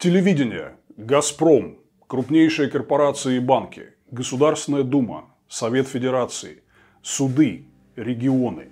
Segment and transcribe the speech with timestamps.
[0.00, 6.62] Телевидение, «Газпром», крупнейшие корпорации и банки, Государственная Дума, Совет Федерации,
[7.02, 7.64] суды,
[7.96, 8.68] регионы.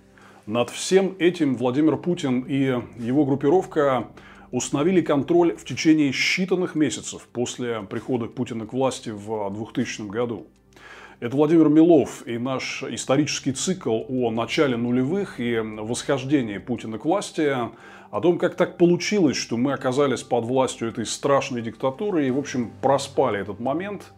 [0.47, 4.07] Над всем этим Владимир Путин и его группировка
[4.53, 10.47] установили контроль в течение считанных месяцев после прихода Путина к власти в 2000 году.
[11.19, 17.53] Это Владимир Милов и наш исторический цикл о начале нулевых и восхождении Путина к власти
[18.11, 22.39] о том, как так получилось, что мы оказались под властью этой страшной диктатуры и, в
[22.39, 24.13] общем, проспали этот момент.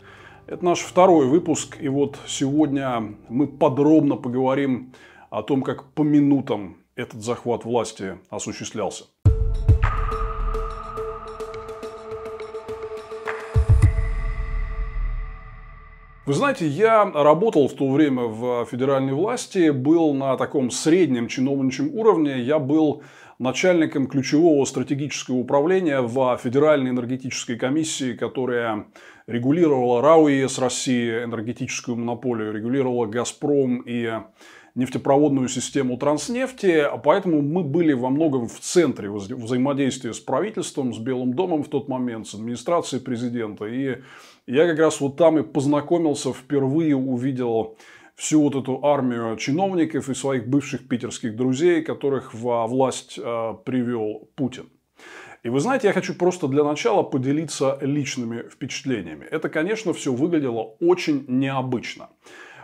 [0.47, 4.93] Это наш второй выпуск, и вот сегодня мы подробно поговорим
[5.31, 9.05] о том, как по минутам этот захват власти осуществлялся.
[16.29, 21.95] Вы знаете, я работал в то время в федеральной власти, был на таком среднем чиновничьем
[21.95, 22.43] уровне.
[22.43, 23.03] Я был
[23.39, 28.87] начальником ключевого стратегического управления в Федеральной энергетической комиссии, которая
[29.27, 34.13] регулировала РАО ЕС России, энергетическую монополию, регулировала «Газпром» и
[34.75, 40.99] нефтепроводную систему Транснефти, поэтому мы были во многом в центре вза взаимодействия с правительством, с
[40.99, 43.65] Белым домом в тот момент, с администрацией президента.
[43.67, 43.99] И
[44.47, 47.77] я как раз вот там и познакомился, впервые увидел
[48.19, 54.29] всю вот эту армию чиновников и своих бывших питерских друзей, которых во власть э, привел
[54.35, 54.69] Путин.
[55.45, 59.25] И вы знаете, я хочу просто для начала поделиться личными впечатлениями.
[59.25, 62.09] Это, конечно, все выглядело очень необычно.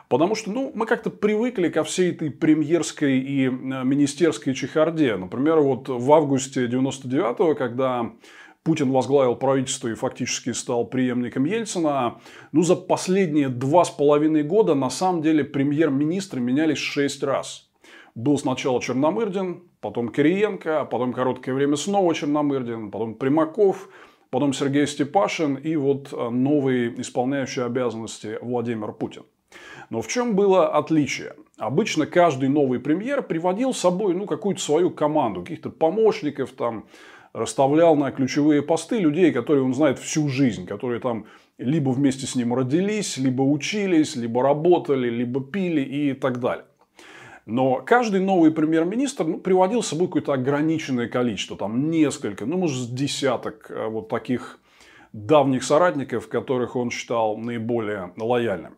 [0.08, 5.14] Потому что ну, мы как-то привыкли ко всей этой премьерской и э, министерской чехарде.
[5.14, 8.11] Например, вот в августе 99-го, когда
[8.64, 12.18] Путин возглавил правительство и фактически стал преемником Ельцина.
[12.50, 17.70] Ну, за последние два с половиной года, на самом деле, премьер-министры менялись шесть раз.
[18.14, 23.90] Был сначала Черномырдин, потом Кириенко, потом короткое время снова Черномырдин, потом Примаков,
[24.30, 29.24] потом Сергей Степашин и вот э, новый исполняющий обязанности Владимир Путин.
[29.90, 31.34] Но в чем было отличие?
[31.58, 36.86] Обычно каждый новый премьер приводил с собой ну, какую-то свою команду, каких-то помощников, там,
[37.34, 41.27] расставлял на ключевые посты людей, которые он знает всю жизнь, которые там
[41.58, 46.64] либо вместе с ним родились, либо учились, либо работали, либо пили и так далее.
[47.46, 52.95] Но каждый новый премьер-министр ну, приводил с собой какое-то ограниченное количество, там несколько, ну, может,
[52.95, 54.61] десяток э, вот таких
[55.12, 58.77] давних соратников, которых он считал наиболее лояльными.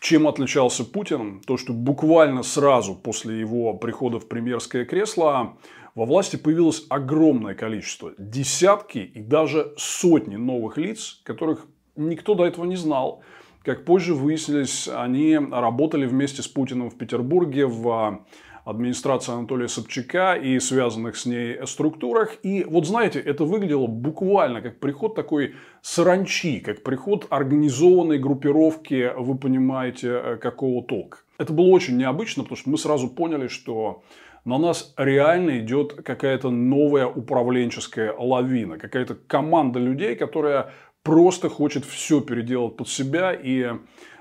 [0.00, 1.42] Чем отличался Путин?
[1.46, 5.58] То, что буквально сразу после его прихода в премьерское кресло
[5.94, 11.66] во власти появилось огромное количество, десятки и даже сотни новых лиц, которых
[11.96, 13.22] никто до этого не знал.
[13.62, 18.24] Как позже выяснилось, они работали вместе с Путиным в Петербурге в
[18.70, 22.36] администрации Анатолия Собчака и связанных с ней структурах.
[22.42, 29.36] И вот знаете, это выглядело буквально как приход такой саранчи, как приход организованной группировки, вы
[29.36, 31.18] понимаете, какого толка.
[31.38, 34.02] Это было очень необычно, потому что мы сразу поняли, что
[34.44, 40.72] на нас реально идет какая-то новая управленческая лавина, какая-то команда людей, которая
[41.02, 43.72] просто хочет все переделать под себя и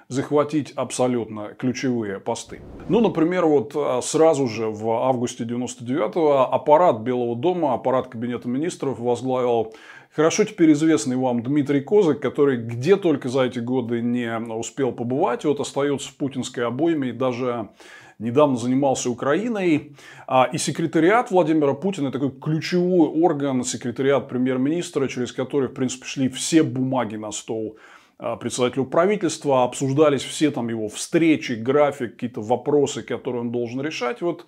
[0.09, 2.61] захватить абсолютно ключевые посты.
[2.89, 8.97] Ну, например, вот а, сразу же в августе 99-го аппарат Белого дома, аппарат Кабинета министров
[8.97, 9.75] возглавил
[10.15, 15.45] хорошо теперь известный вам Дмитрий Козык, который где только за эти годы не успел побывать,
[15.45, 17.69] вот остается в путинской обойме и даже
[18.17, 19.95] недавно занимался Украиной.
[20.25, 26.29] А, и секретариат Владимира Путина, такой ключевой орган, секретариат премьер-министра, через который, в принципе, шли
[26.29, 27.77] все бумаги на стол
[28.19, 34.21] председателю правительства, обсуждались все там его встречи, график, какие-то вопросы, которые он должен решать.
[34.21, 34.45] Вот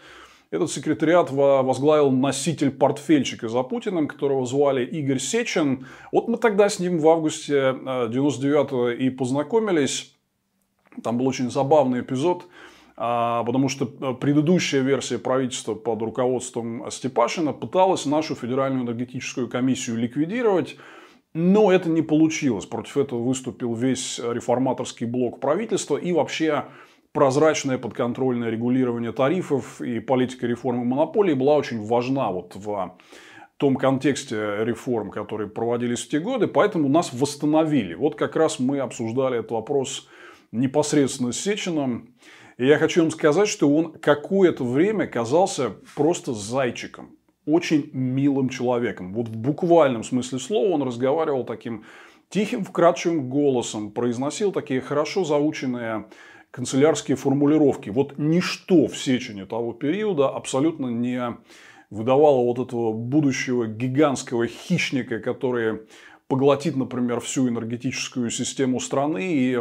[0.51, 5.87] этот секретариат возглавил носитель портфельчика за Путиным, которого звали Игорь Сечин.
[6.11, 10.13] Вот мы тогда с ним в августе 99-го а, и познакомились.
[11.01, 12.47] Там был очень забавный эпизод.
[12.97, 20.75] А, потому что предыдущая версия правительства под руководством Степашина пыталась нашу Федеральную энергетическую комиссию ликвидировать,
[21.33, 22.65] но это не получилось.
[22.65, 26.65] Против этого выступил весь реформаторский блок правительства и вообще
[27.13, 32.97] прозрачное подконтрольное регулирование тарифов и политика реформы монополий была очень важна вот в
[33.57, 37.93] том контексте реформ, которые проводились в те годы, поэтому нас восстановили.
[37.93, 40.07] Вот как раз мы обсуждали этот вопрос
[40.51, 42.15] непосредственно с Сечиным.
[42.57, 47.15] И я хочу вам сказать, что он какое-то время казался просто зайчиком.
[47.45, 49.13] Очень милым человеком.
[49.13, 51.85] Вот в буквальном смысле слова он разговаривал таким
[52.29, 56.05] тихим, вкрадчивым голосом, произносил такие хорошо заученные
[56.51, 57.89] канцелярские формулировки.
[57.89, 61.37] Вот ничто в Сечине того периода абсолютно не
[61.89, 65.81] выдавала вот этого будущего гигантского хищника, который
[66.27, 69.57] поглотит, например, всю энергетическую систему страны и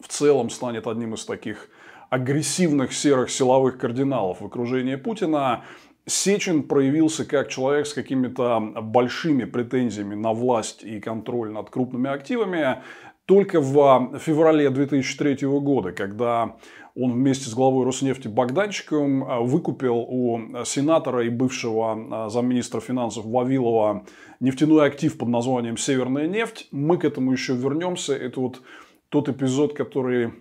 [0.00, 1.70] в целом станет одним из таких
[2.10, 5.64] агрессивных серых силовых кардиналов в окружении Путина.
[6.06, 12.82] Сечин проявился как человек с какими-то большими претензиями на власть и контроль над крупными активами
[13.26, 16.56] только в феврале 2003 года, когда
[16.94, 23.24] он вместе с главой Роснефти Богданчиковым а, выкупил у сенатора и бывшего а, замминистра финансов
[23.24, 24.04] Вавилова
[24.40, 26.68] нефтяной актив под названием «Северная нефть».
[26.72, 28.14] Мы к этому еще вернемся.
[28.14, 28.60] Это вот
[29.08, 30.32] тот эпизод, который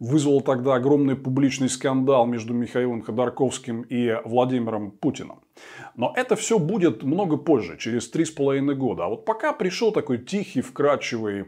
[0.00, 5.40] вызвал тогда огромный публичный скандал между Михаилом Ходорковским и Владимиром Путиным.
[5.94, 9.04] Но это все будет много позже, через три с половиной года.
[9.04, 11.44] А вот пока пришел такой тихий, вкрадчивый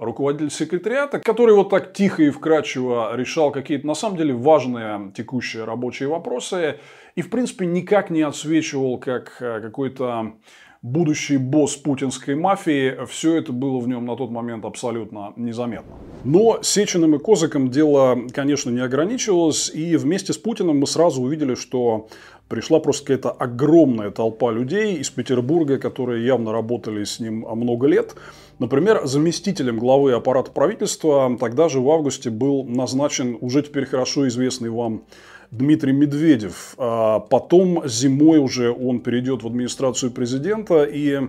[0.00, 5.64] руководитель секретариата, который вот так тихо и вкрадчиво решал какие-то на самом деле важные текущие
[5.64, 6.78] рабочие вопросы
[7.16, 10.36] и в принципе никак не отсвечивал как э, какой-то
[10.82, 15.96] будущий босс путинской мафии, все это было в нем на тот момент абсолютно незаметно.
[16.24, 21.54] Но Сечиным и Козыком дело, конечно, не ограничивалось, и вместе с Путиным мы сразу увидели,
[21.54, 22.08] что
[22.48, 28.14] пришла просто какая-то огромная толпа людей из Петербурга, которые явно работали с ним много лет.
[28.58, 34.70] Например, заместителем главы аппарата правительства тогда же в августе был назначен уже теперь хорошо известный
[34.70, 35.04] вам
[35.50, 36.74] Дмитрий Медведев.
[36.78, 41.20] А потом зимой уже он перейдет в администрацию президента и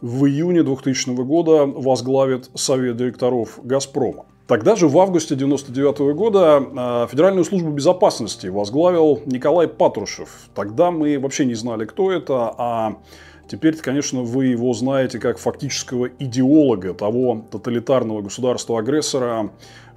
[0.00, 4.26] в июне 2000 года возглавит Совет директоров «Газпрома».
[4.46, 10.28] Тогда же в августе 1999 года а, Федеральную службу безопасности возглавил Николай Патрушев.
[10.54, 12.96] Тогда мы вообще не знали, кто это, а
[13.48, 19.50] теперь, конечно, вы его знаете как фактического идеолога того тоталитарного государства-агрессора,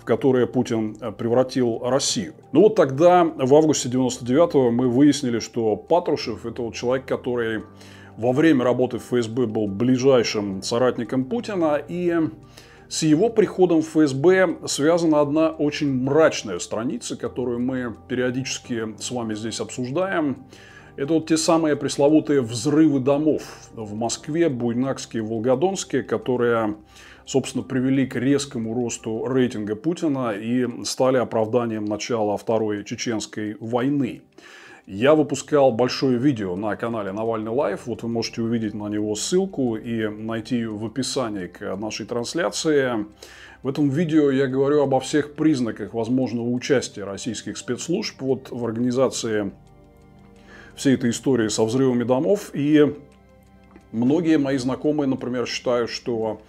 [0.07, 2.33] в которое Путин э, превратил Россию.
[2.53, 7.63] Ну вот тогда, в августе 99 мы выяснили, что Патрушев– это вот человек, который
[8.15, 12.15] во время работы в ФСБ был ближайшим соратником Путина, и
[12.87, 19.33] с его приходом в ФСБ связана одна очень мрачная страница, которую мы периодически с вами
[19.33, 20.45] здесь обсуждаем.
[20.95, 23.43] Это вот те самые пресловутые взрывы домов
[23.73, 26.77] в Москве, Буйнакске и Волгодонске, которые,
[27.27, 34.21] собственно, привели к резкому росту рейтинга Путина и стали оправданием начала Второй Чеченской войны.
[34.87, 37.87] Я выпускал большое видео на канале Навальный Live.
[37.87, 43.05] Вот вы можете увидеть на него ссылку и найти ее в описании к нашей трансляции.
[43.63, 49.51] В этом видео я говорю обо всех признаках возможного участия российских спецслужб вот в организации
[50.77, 52.51] всей этой истории со взрывами домов.
[52.53, 52.95] И
[53.91, 56.39] многие мои знакомые, например, считают, что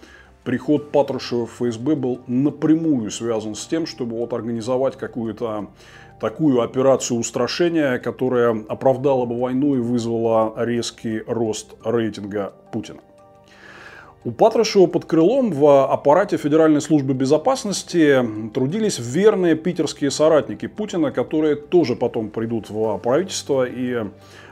[0.48, 5.66] приход Патрушева в ФСБ был напрямую связан с тем, чтобы вот организовать какую-то
[6.22, 13.00] такую операцию устрашения, которая оправдала бы войну и вызвала резкий рост рейтинга Путина.
[14.24, 18.18] У Патрушева под крылом в аппарате Федеральной службы безопасности
[18.54, 24.02] трудились верные питерские соратники Путина, которые тоже потом придут в правительство и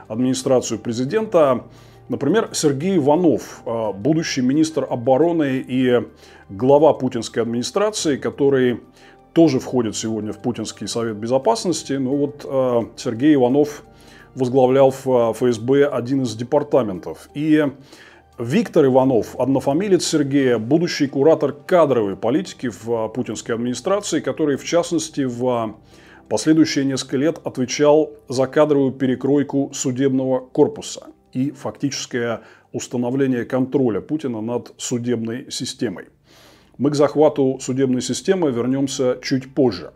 [0.07, 1.63] администрацию президента.
[2.09, 3.63] Например, Сергей Иванов,
[3.95, 6.03] будущий министр обороны и
[6.49, 8.79] глава путинской администрации, который
[9.37, 11.93] тоже входит сегодня в Путинский совет безопасности.
[11.93, 13.83] Но ну вот э, Сергей Иванов
[14.33, 17.29] возглавлял в э, ФСБ один из департаментов.
[17.35, 17.63] И
[18.39, 25.75] Виктор Иванов, однофамилец Сергея, будущий куратор кадровой политики в путинской администрации, который, в частности, в
[26.29, 32.41] последующие несколько лет отвечал за кадровую перекройку судебного корпуса и фактическое
[32.71, 36.05] установление контроля Путина над судебной системой.
[36.77, 39.93] Мы к захвату судебной системы вернемся чуть позже.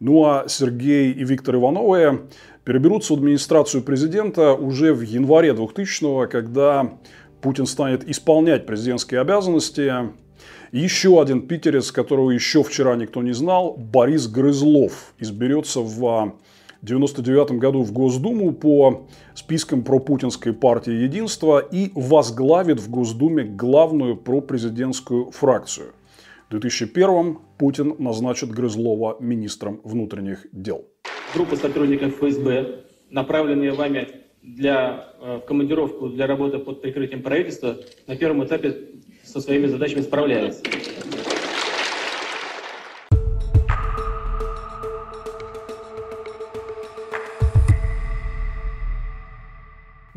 [0.00, 2.22] Ну а Сергей и Виктор Ивановы
[2.64, 6.98] переберутся в администрацию президента уже в январе 2000-го, когда
[7.40, 9.92] Путин станет исполнять президентские обязанности.
[10.72, 16.38] Еще один питерец, которого еще вчера никто не знал, Борис Грызлов, изберется в
[16.82, 25.30] 1999 году в Госдуму по спискам пропутинской партии «Единство» и возглавит в Госдуме главную пропрезидентскую
[25.30, 25.92] фракцию–
[26.52, 30.86] 2001 Путин назначит Грызлова министром внутренних дел.
[31.34, 34.08] Группа сотрудников ФСБ, направленные вами
[34.42, 38.76] для э, командировку для работы под прикрытием правительства, на первом этапе
[39.24, 40.62] со своими задачами справляется.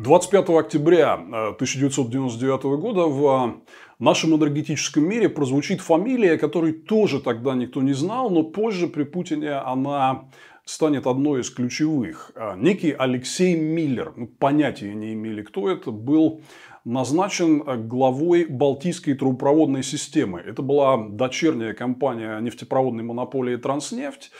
[0.06, 3.56] 25 октября 1999 э, года в
[3.98, 9.54] нашем энергетическом мире прозвучит фамилия, которой тоже тогда никто не знал, но позже при Путине
[9.54, 10.26] она
[10.64, 12.30] станет одной из ключевых.
[12.36, 16.40] А, некий Алексей Миллер, ну, понятия не имели, кто это, был
[16.84, 20.38] назначен главой Балтийской трубопроводной системы.
[20.38, 24.30] Это была дочерняя компания нефтепроводной монополии «Транснефть».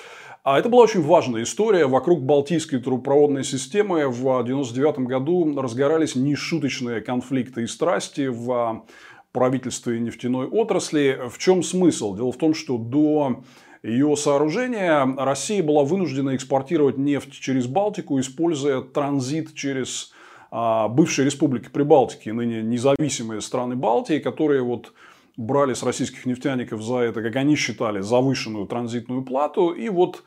[0.46, 1.88] А это была очень важная история.
[1.88, 8.84] Вокруг Балтийской трубопроводной системы в 1999 году разгорались нешуточные конфликты и страсти в
[9.32, 11.18] правительстве нефтяной отрасли.
[11.28, 12.14] В чем смысл?
[12.14, 13.42] Дело в том, что до
[13.82, 20.12] ее сооружения Россия была вынуждена экспортировать нефть через Балтику, используя транзит через
[20.52, 24.92] а, бывшие республики Прибалтики, ныне независимые страны Балтии, которые вот
[25.36, 29.70] брали с российских нефтяников за это, как они считали, завышенную транзитную плату.
[29.70, 30.22] И вот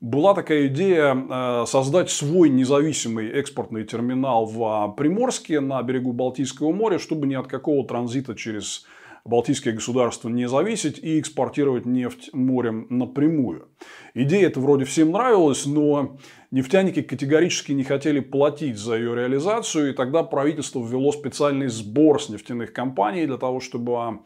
[0.00, 6.72] была такая идея э, создать свой независимый экспортный терминал в а, Приморске на берегу Балтийского
[6.72, 8.84] моря, чтобы ни от какого транзита через
[9.24, 13.68] Балтийские государства не зависеть и экспортировать нефть морем напрямую.
[14.14, 16.18] Идея эта вроде всем нравилась, но
[16.50, 22.30] нефтяники категорически не хотели платить за ее реализацию, и тогда правительство ввело специальный сбор с
[22.30, 24.18] нефтяных компаний для того, чтобы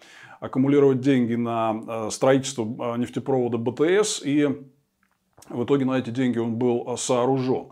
[0.47, 4.47] аккумулировать деньги на э, строительство э, нефтепровода БТС, и
[5.49, 7.69] в итоге на эти деньги он был э, сооружен.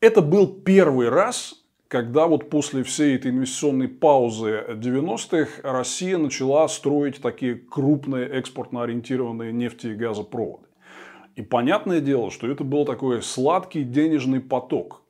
[0.00, 1.54] Это был первый раз,
[1.88, 9.52] когда вот после всей этой инвестиционной паузы 90-х Россия начала строить такие крупные экспортно ориентированные
[9.52, 10.66] нефти и газопроводы.
[11.36, 15.01] И понятное дело, что это был такой сладкий денежный поток.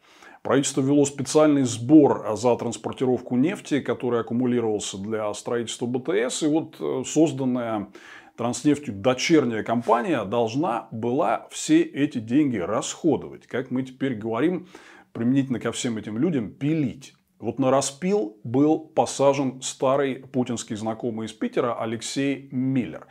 [0.42, 6.42] Правительство вело специальный сбор за транспортировку нефти, который аккумулировался для строительства БТС.
[6.42, 7.88] И вот э, созданная
[8.36, 13.46] Транснефтью дочерняя компания должна была все эти деньги расходовать.
[13.46, 14.68] Как мы теперь говорим,
[15.12, 17.14] применительно ко всем этим людям, пилить.
[17.38, 23.06] Вот на распил был посажен старый путинский знакомый из Питера Алексей Миллер.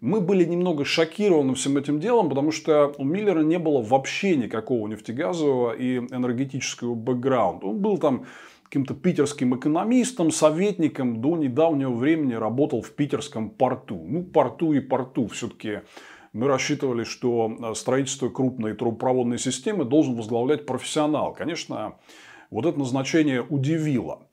[0.00, 4.88] Мы были немного шокированы всем этим делом, потому что у Миллера не было вообще никакого
[4.88, 7.66] нефтегазового и энергетического бэкграунда.
[7.66, 8.26] Он был там
[8.64, 14.04] каким-то питерским экономистом, советником, до недавнего времени работал в питерском порту.
[14.06, 15.80] Ну, порту и порту все-таки
[16.32, 21.32] мы рассчитывали, что строительство крупной трубопроводной системы должен возглавлять профессионал.
[21.32, 21.94] Конечно,
[22.50, 24.25] вот это назначение удивило.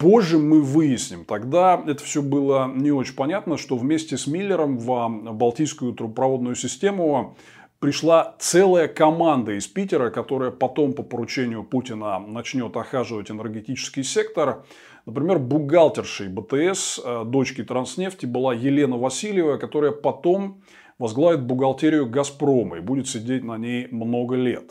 [0.00, 5.08] Позже мы выясним, тогда это все было не очень понятно, что вместе с Миллером в
[5.34, 7.36] Балтийскую трубопроводную систему
[7.80, 14.64] пришла целая команда из Питера, которая потом по поручению Путина начнет охаживать энергетический сектор.
[15.04, 20.62] Например, бухгалтершей БТС, э, дочки Транснефти, была Елена Васильева, которая потом
[20.98, 24.70] возглавит бухгалтерию «Газпрома» и будет сидеть на ней много лет.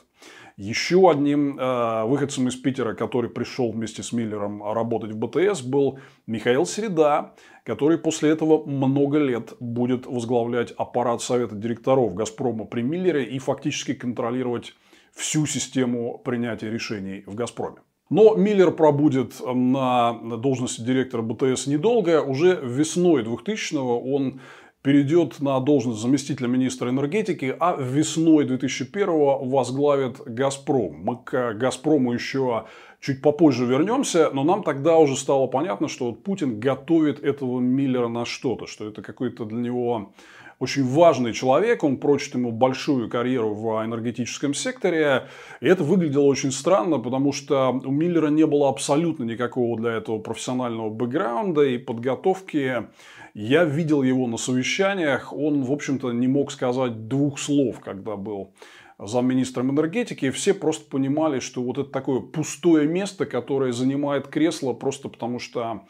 [0.60, 6.00] Еще одним э, выходцем из Питера, который пришел вместе с Миллером работать в БТС, был
[6.28, 13.24] Михаил Среда, который после этого много лет будет возглавлять аппарат Совета директоров «Газпрома» при Миллере
[13.24, 14.76] и фактически контролировать
[15.14, 17.78] всю систему принятия решений в «Газпроме».
[18.10, 22.22] Но Миллер пробудет на должности директора БТС недолго.
[22.22, 24.42] Уже весной 2000-го он
[24.82, 31.02] перейдет на должность заместителя министра энергетики, а весной 2001 возглавит «Газпром».
[31.04, 32.66] Мы к «Газпрому» еще
[33.02, 38.08] чуть попозже вернемся, но нам тогда уже стало понятно, что вот Путин готовит этого Миллера
[38.08, 40.14] на что-то, что это какой-то для него
[40.60, 45.30] очень важный человек, он прочит ему большую карьеру в энергетическом секторе.
[45.62, 50.20] И это выглядело очень странно, потому что у Миллера не было абсолютно никакого для этого
[50.20, 52.88] профессионального бэкграунда и подготовки.
[53.34, 58.54] Я видел его на совещаниях, он, в общем-то, не мог сказать двух слов, когда был
[59.00, 65.10] замминистром энергетики, все просто понимали, что вот это такое пустое место, которое занимает кресло просто
[65.10, 65.86] потому, что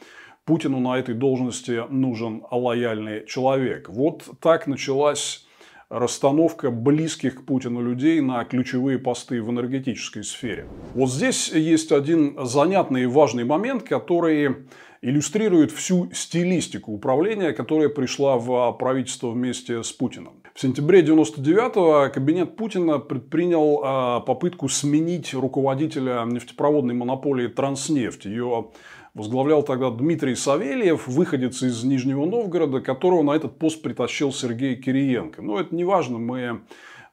[0.45, 3.89] Путину на этой должности нужен лояльный человек.
[3.89, 5.45] Вот так началась
[5.89, 10.67] расстановка близких к Путину людей на ключевые посты в энергетической сфере.
[10.93, 14.67] Вот здесь есть один занятный и важный момент, который
[15.01, 20.33] иллюстрирует всю стилистику управления, которая пришла в правительство вместе с Путиным.
[20.53, 28.25] В сентябре 1999 кабинет Путина предпринял а, попытку сменить руководителя нефтепроводной монополии «Транснефть».
[28.25, 28.69] Ее
[29.15, 35.41] Возглавлял тогда Дмитрий Савельев, выходец из Нижнего Новгорода, которого на этот пост притащил Сергей Кириенко.
[35.41, 36.61] Но это не важно, мы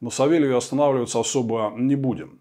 [0.00, 2.38] на Савельеве останавливаться особо не будем.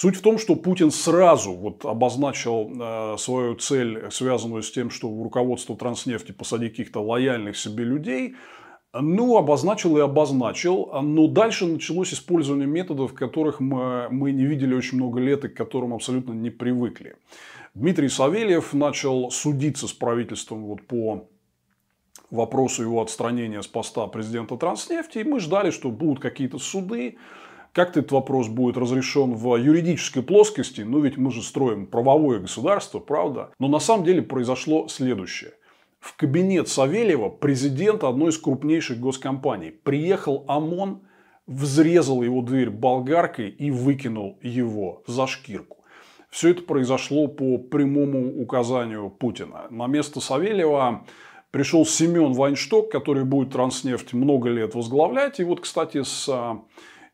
[0.00, 5.12] Суть в том, что Путин сразу вот обозначил э, свою цель, связанную с тем, что
[5.12, 8.36] в руководство Транснефти посадить каких-то лояльных себе людей.
[8.92, 10.88] Ну, обозначил и обозначил.
[11.02, 15.56] Но дальше началось использование методов, которых мы, мы не видели очень много лет и к
[15.56, 17.16] которым абсолютно не привыкли.
[17.74, 21.26] Дмитрий Савельев начал судиться с правительством вот по
[22.30, 25.18] вопросу его отстранения с поста президента Транснефти.
[25.18, 27.16] И мы ждали, что будут какие-то суды,
[27.78, 32.98] Как-то этот вопрос будет разрешен в юридической плоскости, ну ведь мы же строим правовое государство,
[32.98, 33.52] правда?
[33.60, 35.52] Но на самом деле произошло следующее.
[36.00, 41.02] В кабинет Савельева, президента одной из крупнейших госкомпаний, приехал ОМОН,
[41.46, 45.84] взрезал его дверь болгаркой и выкинул его за шкирку.
[46.30, 49.68] Все это произошло по прямому указанию Путина.
[49.70, 51.06] На место Савельева
[51.52, 55.38] пришел Семен Вайншток, который будет Транснефть много лет возглавлять.
[55.38, 56.28] И вот, кстати, с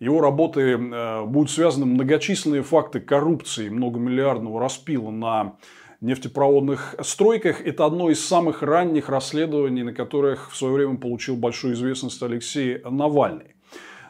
[0.01, 5.57] его работой э, будут связаны многочисленные факты коррупции многомиллиардного распила на
[6.01, 7.61] нефтепроводных стройках.
[7.61, 12.81] Это одно из самых ранних расследований, на которых в свое время получил большую известность Алексей
[12.85, 13.55] Навальный.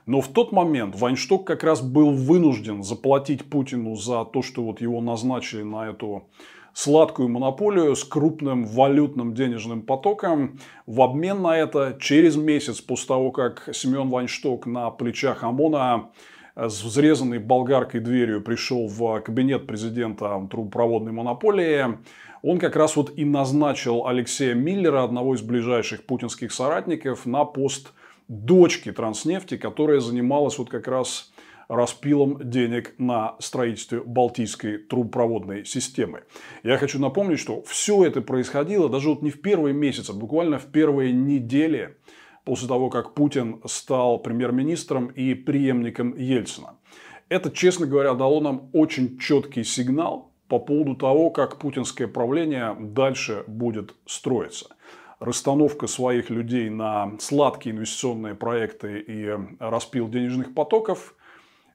[0.06, 4.80] Но в тот момент Вайншток как раз был вынужден заплатить Путину за то, что вот
[4.80, 6.28] его назначили на эту
[6.74, 10.58] сладкую монополию с крупным валютным денежным потоком.
[10.86, 16.10] В обмен на это через месяц после того, как Семен Вайншток на плечах ОМОНа
[16.56, 21.96] с взрезанной болгаркой дверью пришел в кабинет президента трубопроводной монополии,
[22.42, 27.92] он как раз вот и назначил Алексея Миллера, одного из ближайших путинских соратников, на пост
[28.28, 31.32] дочки Транснефти, которая занималась вот как раз
[31.68, 36.25] распилом денег на строительстве Балтийской трубопроводной системы.
[36.62, 40.59] Я хочу напомнить, что все это происходило даже вот не в первые месяцы, а буквально
[40.59, 41.97] в первые недели
[42.44, 46.76] после того, как Путин стал премьер-министром и преемником Ельцина.
[47.28, 53.44] Это, честно говоря, дало нам очень четкий сигнал по поводу того, как путинское правление дальше
[53.47, 54.66] будет строиться
[55.25, 61.14] расстановка своих людей на сладкие инвестиционные проекты и распил денежных потоков,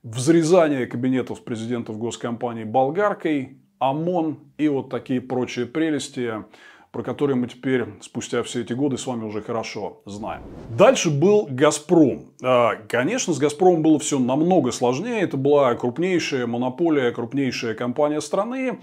[0.04, 6.44] взрезание кабинетов президентов госкомпаний болгаркой, ОМОН и вот такие прочие прелести,
[6.92, 10.42] про которые мы теперь, спустя все эти годы, с вами уже хорошо знаем.
[10.70, 12.34] Дальше был «Газпром».
[12.42, 15.22] А, конечно, с «Газпромом» было все намного сложнее.
[15.22, 18.80] Это была крупнейшая монополия, крупнейшая компания страны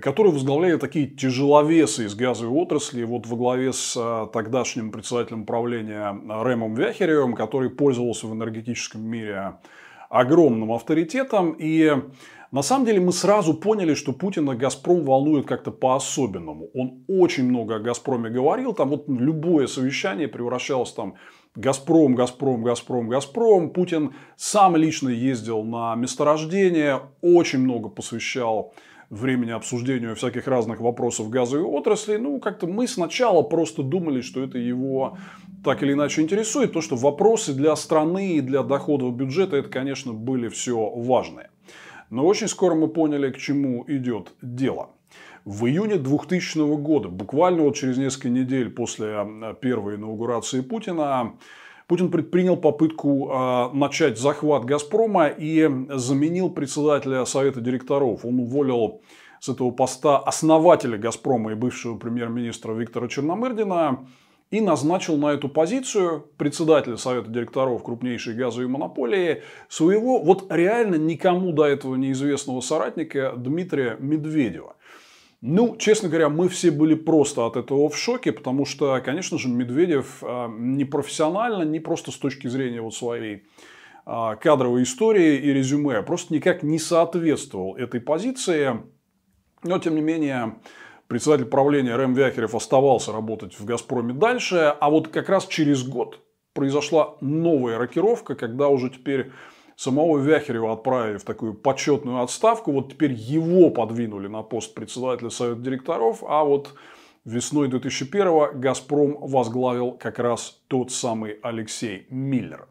[0.00, 6.18] которые возглавляли такие тяжеловесы из газовой отрасли, вот во главе с а, тогдашним председателем правления
[6.26, 9.58] Рэмом Вяхеревым, который пользовался в энергетическом мире
[10.08, 11.52] огромным авторитетом.
[11.58, 11.92] И
[12.50, 16.70] на самом деле мы сразу поняли, что Путина «Газпром» волнует как-то по-особенному.
[16.74, 18.72] Он очень много о «Газпроме» говорил.
[18.74, 21.14] Там вот любое совещание превращалось там
[21.56, 23.70] Газпром, Газпром, Газпром, Газпром.
[23.70, 28.72] Путин сам лично ездил на месторождение, очень много посвящал
[29.14, 34.58] времени обсуждению всяких разных вопросов газовой отрасли, ну, как-то мы сначала просто думали, что это
[34.58, 35.16] его
[35.64, 40.12] так или иначе интересует, то, что вопросы для страны и для доходов бюджета, это, конечно,
[40.12, 41.50] были все важные.
[42.10, 44.90] Но очень скоро мы поняли, к чему идет дело.
[45.44, 49.26] В июне 2000 года, буквально вот через несколько недель после
[49.60, 51.34] первой инаугурации Путина,
[51.86, 58.24] Путин предпринял попытку э, начать захват «Газпрома» и заменил председателя Совета директоров.
[58.24, 59.02] Он уволил
[59.40, 64.06] с этого поста основателя «Газпрома» и бывшего премьер-министра Виктора Черномырдина
[64.50, 71.52] и назначил на эту позицию председателя Совета директоров крупнейшей газовой монополии своего вот реально никому
[71.52, 74.76] до этого неизвестного соратника Дмитрия Медведева.
[75.46, 79.50] Ну, честно говоря, мы все были просто от этого в шоке, потому что, конечно же,
[79.50, 83.44] Медведев а, не профессионально, не просто с точки зрения вот своей
[84.06, 88.80] а, кадровой истории и резюме, а просто никак не соответствовал этой позиции.
[89.62, 90.54] Но, тем не менее,
[91.08, 94.74] председатель правления Рэм Вяхерев оставался работать в «Газпроме» дальше.
[94.80, 96.20] А вот как раз через год
[96.54, 99.30] произошла новая рокировка, когда уже теперь
[99.76, 102.72] Самого Вяхерева отправили в такую почетную отставку.
[102.72, 106.22] Вот теперь его подвинули на пост председателя Совета директоров.
[106.26, 106.74] А вот
[107.24, 112.68] весной 2001-го «Газпром» возглавил как раз тот самый Алексей Миллер.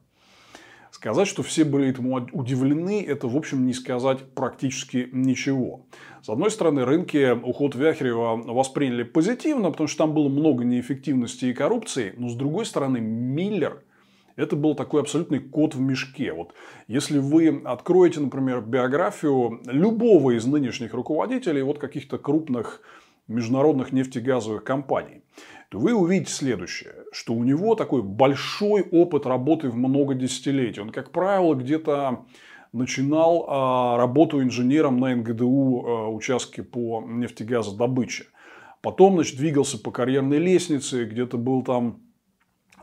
[0.92, 5.86] Сказать, что все были этому удивлены, это, в общем, не сказать практически ничего.
[6.22, 11.54] С одной стороны, рынки уход Вяхерева восприняли позитивно, потому что там было много неэффективности и
[11.54, 12.14] коррупции.
[12.16, 13.84] Но, с другой стороны, Миллер–
[14.36, 16.34] это был такой абсолютный кот в мешке.
[16.34, 16.54] Вот
[16.88, 22.82] если вы откроете, например, биографию любого из нынешних руководителей вот каких-то крупных
[23.28, 25.24] международных нефтегазовых компаний,
[25.70, 30.82] то вы увидите следующее, что у него такой большой опыт работы в много десятилетий.
[30.82, 32.26] Он, как правило, где-то
[32.74, 38.26] начинал а, работу инженером на НГДУ а, участке по нефтегазодобыче.
[38.82, 42.02] Потом, значит, двигался по карьерной лестнице, где-то был там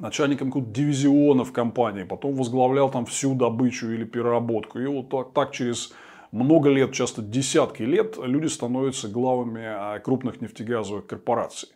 [0.01, 4.79] начальником какого-то дивизиона в компании, потом возглавлял там всю добычу или переработку.
[4.79, 5.93] И вот так, так через
[6.33, 11.69] много лет, часто десятки лет, люди становятся главами а, крупных нефтегазовых корпораций.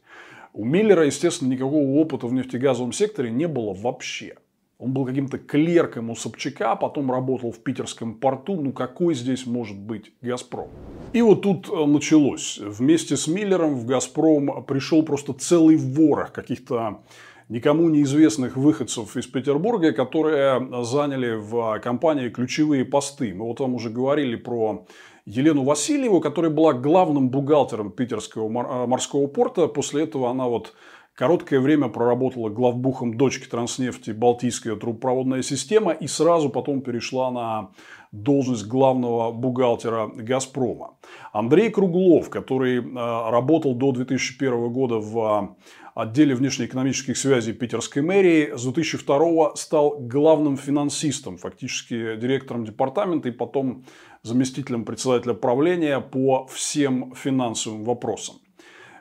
[0.52, 4.36] У Миллера, естественно, никакого опыта в нефтегазовом секторе не было вообще.
[4.78, 8.60] Он был каким-то клерком у Собчака, потом работал в питерском порту.
[8.60, 10.68] Ну, какой здесь может быть «Газпром»?
[11.12, 12.58] И вот тут э, началось.
[12.58, 17.02] Вместе с Миллером в «Газпром» пришел просто целый ворох каких-то
[17.48, 23.34] никому неизвестных выходцев из Петербурга, которые заняли в компании ключевые посты.
[23.34, 24.86] Мы вот вам уже говорили про
[25.26, 29.68] Елену Васильеву, которая была главным бухгалтером питерского э, морского порта.
[29.68, 30.74] После этого она вот
[31.14, 37.70] Короткое время проработала главбухом дочки Транснефти Балтийская трубопроводная система и сразу потом перешла на
[38.10, 40.94] должность главного бухгалтера «Газпрома».
[41.32, 45.56] Андрей Круглов, который э, работал до 2001 года в
[45.94, 53.84] отделе внешнеэкономических связей Питерской мэрии, с 2002 стал главным финансистом, фактически директором департамента и потом
[54.22, 58.36] заместителем председателя правления по всем финансовым вопросам.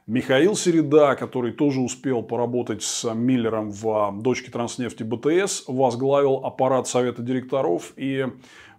[0.05, 7.21] Михаил Середа, который тоже успел поработать с Миллером в дочке Транснефти БТС, возглавил аппарат совета
[7.21, 8.27] директоров и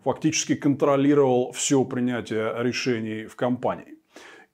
[0.04, 3.96] фактически контролировал все принятие решений в компании.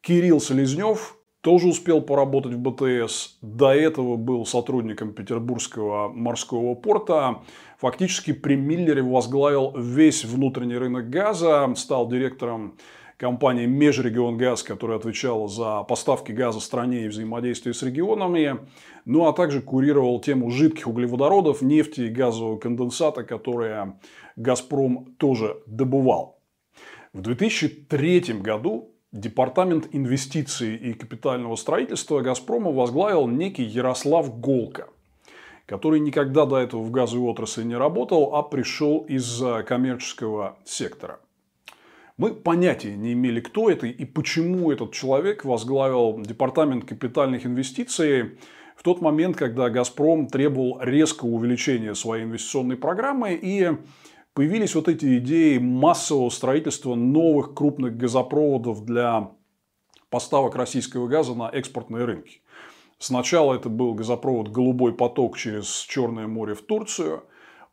[0.01, 3.39] Кирилл Селезнев тоже успел поработать в БТС.
[3.41, 7.43] До этого был сотрудником Петербургского морского порта.
[7.79, 12.77] Фактически при Миллере возглавил весь внутренний рынок газа, стал директором
[13.17, 18.61] компания Межрегионгаз, которая отвечала за поставки газа стране и взаимодействие с регионами,
[19.05, 23.99] ну а также курировал тему жидких углеводородов, нефти и газового конденсата, которые
[24.37, 26.39] «Газпром» тоже добывал.
[27.13, 34.89] В 2003 году Департамент инвестиций и капитального строительства «Газпрома» возглавил некий Ярослав Голка,
[35.67, 41.21] который никогда до этого в газовой отрасли не работал, а пришел из коммерческого сектора–
[42.21, 48.33] мы понятия не имели, кто это и почему этот человек возглавил департамент капитальных инвестиций
[48.77, 53.71] в тот момент, когда «Газпром» требовал резкого увеличения своей инвестиционной программы и
[54.41, 59.33] появились вот эти идеи массового строительства новых крупных газопроводов для
[60.09, 62.41] поставок российского газа на экспортные рынки.
[62.99, 67.23] Сначала это был газопровод «Голубой поток» через Черное море в Турцию.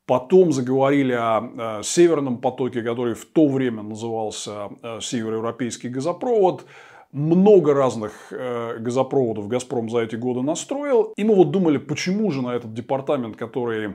[0.06, 6.66] Потом заговорили о Северном потоке, который в то время назывался э, Североевропейский газопровод.
[7.14, 11.14] Много разных э, газопроводов «Газпром» за эти годы настроил.
[11.16, 13.94] И мы вот думали, почему же на этот департамент, который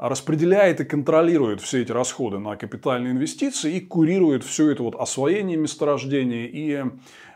[0.00, 5.58] распределяет и контролирует все эти расходы на капитальные инвестиции и курирует все это вот освоение
[5.58, 6.84] месторождений и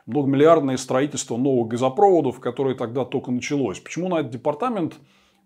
[0.07, 3.81] многомиллиардное строительство новых газопроводов, которое тогда только началось.
[3.81, 4.94] Почему на этот департамент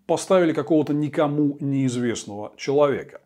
[0.05, 3.19] поставили какого-то никому неизвестного человека.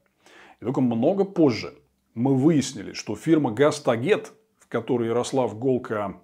[0.60, 1.76] И только много позже
[2.16, 6.20] мы выяснили, что фирма «Гастагет», в которой Ярослав Голка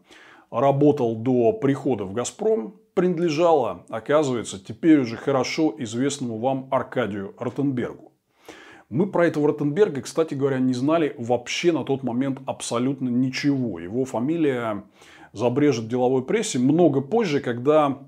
[0.50, 8.12] работал до прихода в «Газпром», принадлежала, оказывается, теперь уже хорошо известному вам Аркадию Ротенбергу.
[8.90, 13.80] Мы про этого Ротенберга, кстати говоря, не знали вообще на тот момент абсолютно ничего.
[13.80, 14.84] Его фамилия
[15.32, 18.00] забрежет в деловой прессе много позже, когда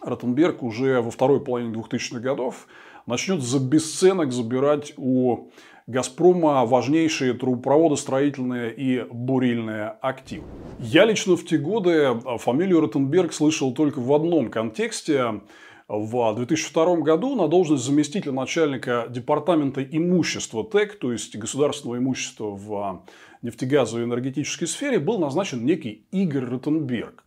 [0.00, 2.68] Ротенберг уже во второй половине 2000-х годов
[3.04, 5.50] начнет за бесценок забирать у
[5.88, 10.44] «Газпрома» важнейшие трубопроводы, строительные и бурильные активы.
[10.80, 15.42] Я лично в те годы фамилию Ротенберг слышал только в одном контексте.
[15.86, 23.04] В 2002 году на должность заместителя начальника департамента имущества ТЭК, то есть государственного имущества в
[23.42, 27.22] нефтегазовой и энергетической сфере, был назначен некий Игорь Ротенберг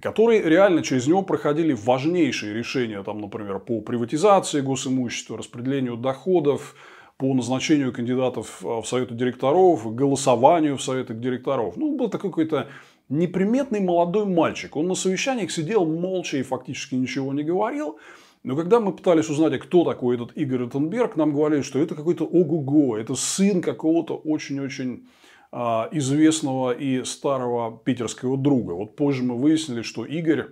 [0.00, 6.74] которые реально через него проходили важнейшие решения, там, например, по приватизации госимущества, распределению доходов,
[7.20, 11.76] по назначению кандидатов в советы директоров, голосованию в советах директоров.
[11.76, 12.68] Ну, был такой какой-то
[13.10, 14.74] неприметный молодой мальчик.
[14.74, 17.98] Он на совещаниях сидел молча и фактически ничего не говорил.
[18.42, 21.94] Но когда мы пытались узнать, а кто такой этот Игорь Ротенберг, нам говорили, что это
[21.94, 25.06] какой-то ого-го, это сын какого-то очень-очень
[25.52, 28.72] а, известного и старого питерского друга.
[28.72, 30.46] Вот позже мы выяснили, что Игорь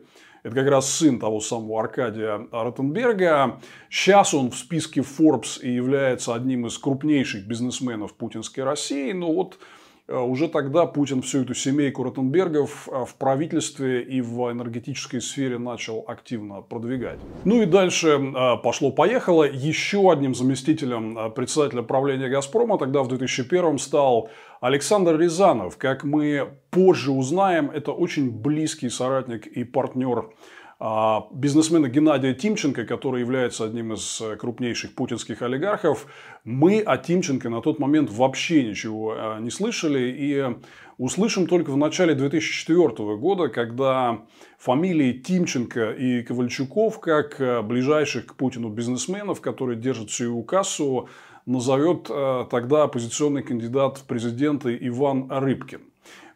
[0.48, 3.60] это как раз сын того самого Аркадия Ротенберга.
[3.90, 9.12] Сейчас он в списке Forbes и является одним из крупнейших бизнесменов путинской России.
[9.12, 9.77] Но вот Э,
[10.14, 16.04] уже тогда Путин всю эту семейку Ротенбергов э, в правительстве и в энергетической сфере начал
[16.06, 17.18] активно продвигать.
[17.44, 19.44] Ну и дальше э, пошло-поехало.
[19.44, 25.76] Еще одним заместителем председателя правления «Газпрома» тогда в 2001 стал Александр Рязанов.
[25.76, 30.30] Как мы позже узнаем, это очень близкий соратник и партнер
[30.80, 36.06] бизнесмена Геннадия Тимченко, который является одним из э, крупнейших путинских олигархов,
[36.44, 40.14] мы о Тимченко на тот момент вообще ничего э, не слышали.
[40.16, 40.44] И
[40.96, 44.20] услышим только в начале 2004 года, когда
[44.56, 51.08] фамилии Тимченко и Ковальчуков, как э, ближайших к Путину бизнесменов, которые держат его кассу,
[51.44, 52.10] назовет
[52.50, 55.87] тогда оппозиционный кандидат в президенты Иван Рыбкин.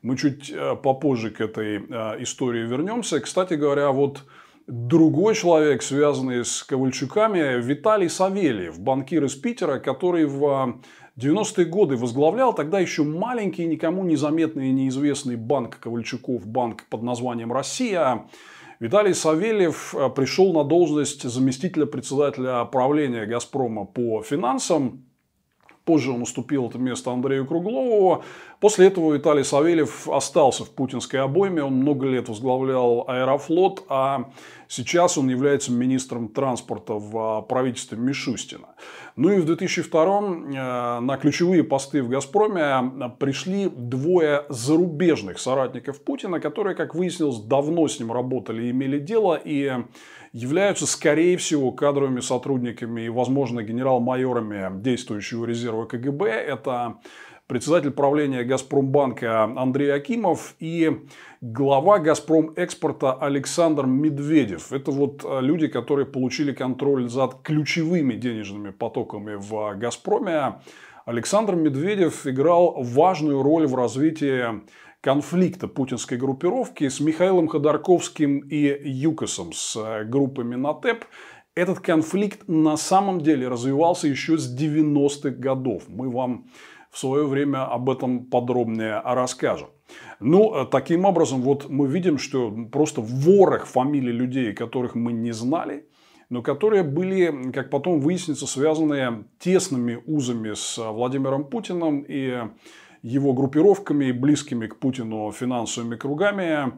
[0.03, 3.21] Мы чуть э, попозже к этой э, истории вернемся.
[3.21, 4.25] Кстати говоря, вот
[4.67, 10.81] другой человек, связанный с Ковальчуками, Виталий Савельев, банкир из Питера, который в
[11.17, 17.53] 90-е годы возглавлял тогда еще маленький, никому незаметный и неизвестный банк Ковальчуков, банк под названием
[17.53, 18.27] «Россия».
[18.81, 25.05] Виталий Савельев э, пришел на должность заместителя председателя правления «Газпрома» по финансам.
[25.85, 28.23] Позже он уступил это место Андрею Круглову.
[28.61, 31.65] После этого Виталий Савельев остался в путинской обойме.
[31.65, 34.31] Он много лет возглавлял Аэрофлот, а
[34.69, 38.69] сейчас он является министром транспорта в а, правительстве Мишустина.
[39.17, 46.39] Ну и в 2002 э, на ключевые посты в «Газпроме» пришли двое зарубежных соратников Путина,
[46.39, 49.39] которые, как выяснилось, давно с ним работали и имели дело.
[49.43, 49.71] И
[50.33, 56.27] являются, скорее всего, кадровыми сотрудниками и, возможно, генерал-майорами действующего резерва КГБ.
[56.27, 56.97] Это
[57.47, 61.03] председатель правления Газпромбанка Андрей Акимов и
[61.43, 64.73] глава Газпром экспорта Александр Медведев.
[64.73, 70.61] Это вот э, люди, которые получили контроль за ключевыми денежными потоками в Газпроме.
[71.05, 74.63] Александр Медведев играл важную роль в развитии
[75.03, 81.05] конфликта путинской группировки с Михаилом Ходорковским и Юкосом, с э, группой Минотеп.
[81.55, 85.83] Этот конфликт на самом деле развивался еще с 90-х годов.
[85.89, 86.47] Мы вам
[86.91, 89.69] в свое время об этом подробнее расскажем.
[90.21, 95.33] Ну, э, таким образом, вот мы видим, что просто ворох фамилий людей, которых мы не
[95.33, 95.85] знали,
[96.31, 102.45] но которые были, как потом выяснится, связаны тесными узами с Владимиром Путиным и
[103.03, 106.73] его группировками, близкими к Путину финансовыми кругами.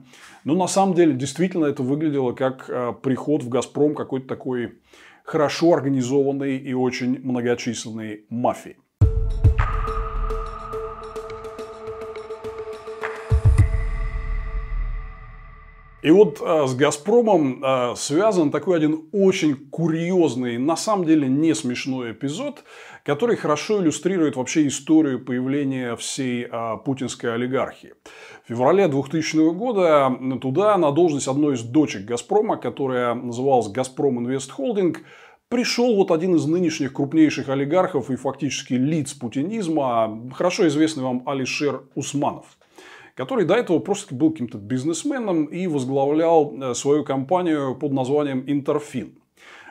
[0.44, 4.78] Но на самом деле действительно это выглядело как э, приход в «Газпром» какой-то такой
[5.22, 8.76] хорошо организованной и очень многочисленной мафии.
[16.04, 21.54] И вот э, с «Газпромом» э, связан такой один очень курьезный, на самом деле не
[21.54, 22.62] смешной эпизод,
[23.06, 27.94] который хорошо иллюстрирует вообще историю появления всей э, путинской олигархии.
[28.44, 34.50] В феврале 2000 года туда на должность одной из дочек «Газпрома», которая называлась «Газпром Инвест
[34.50, 35.00] Холдинг»,
[35.48, 41.84] пришел вот один из нынешних крупнейших олигархов и фактически лиц путинизма, хорошо известный вам Алишер
[41.94, 42.44] Усманов
[43.14, 49.18] который до этого просто был каким-то бизнесменом и возглавлял э, свою компанию под названием Интерфин.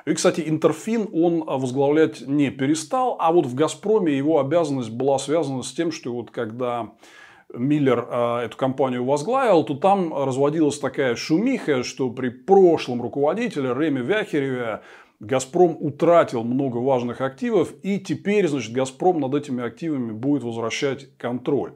[0.05, 5.63] И, кстати, Интерфин он возглавлять не перестал, а вот в «Газпроме» его обязанность была связана
[5.63, 6.91] с тем, что вот когда
[7.53, 14.01] Миллер э, эту компанию возглавил, то там разводилась такая шумиха, что при прошлом руководителе Реме
[14.01, 14.81] Вяхереве
[15.19, 21.73] Газпром утратил много важных активов, и теперь, значит, Газпром над этими активами будет возвращать контроль.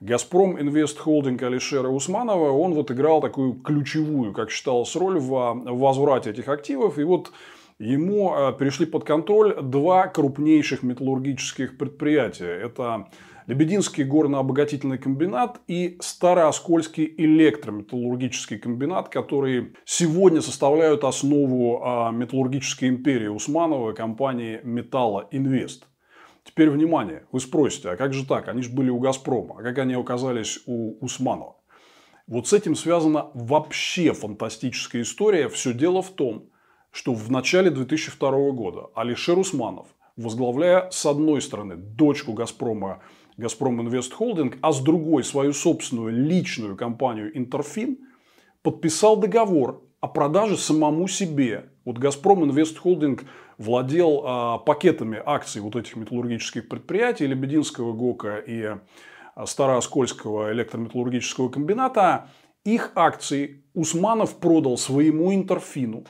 [0.00, 6.30] Газпром Инвест Холдинг Алишера Усманова, он вот играл такую ключевую, как считалось, роль в возврате
[6.30, 6.98] этих активов.
[6.98, 7.32] И вот
[7.78, 12.50] ему э, перешли под контроль два крупнейших металлургических предприятия.
[12.50, 13.08] Это
[13.46, 23.92] Лебединский горно-обогатительный комбинат и Старооскольский электрометаллургический комбинат, которые сегодня составляют основу а, металлургической империи Усманова
[23.92, 25.89] компании Металла Инвест.
[26.44, 28.48] Теперь внимание, вы спросите, а как же так?
[28.48, 31.56] Они же были у Газпрома, а как они оказались у Усманова?
[32.26, 35.48] Вот с этим связана вообще фантастическая история.
[35.48, 36.48] Все дело в том,
[36.92, 43.02] что в начале 2002 года Алишер Усманов, возглавляя с одной стороны дочку Газпрома,
[43.36, 47.98] Газпром Инвест Холдинг, а с другой свою собственную личную компанию Интерфин,
[48.62, 51.70] подписал договор о продаже самому себе.
[51.84, 53.24] Вот Газпром Инвест Холдинг
[53.60, 58.76] владел а, пакетами акций вот этих металлургических предприятий, Лебединского ГОКа и
[59.34, 62.28] а, Старооскольского электрометаллургического комбината.
[62.64, 66.04] Их акции Усманов продал своему Интерфину.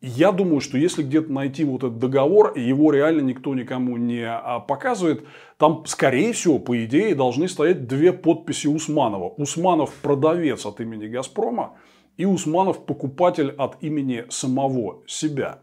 [0.00, 4.60] Я думаю, что если где-то найти вот этот договор, его реально никто никому не а,
[4.60, 5.26] показывает,
[5.58, 9.34] там, скорее всего, по идее, должны стоять две подписи Усманова.
[9.36, 11.74] Усманов продавец от имени Газпрома
[12.16, 15.58] и Усманов покупатель от имени самого себя.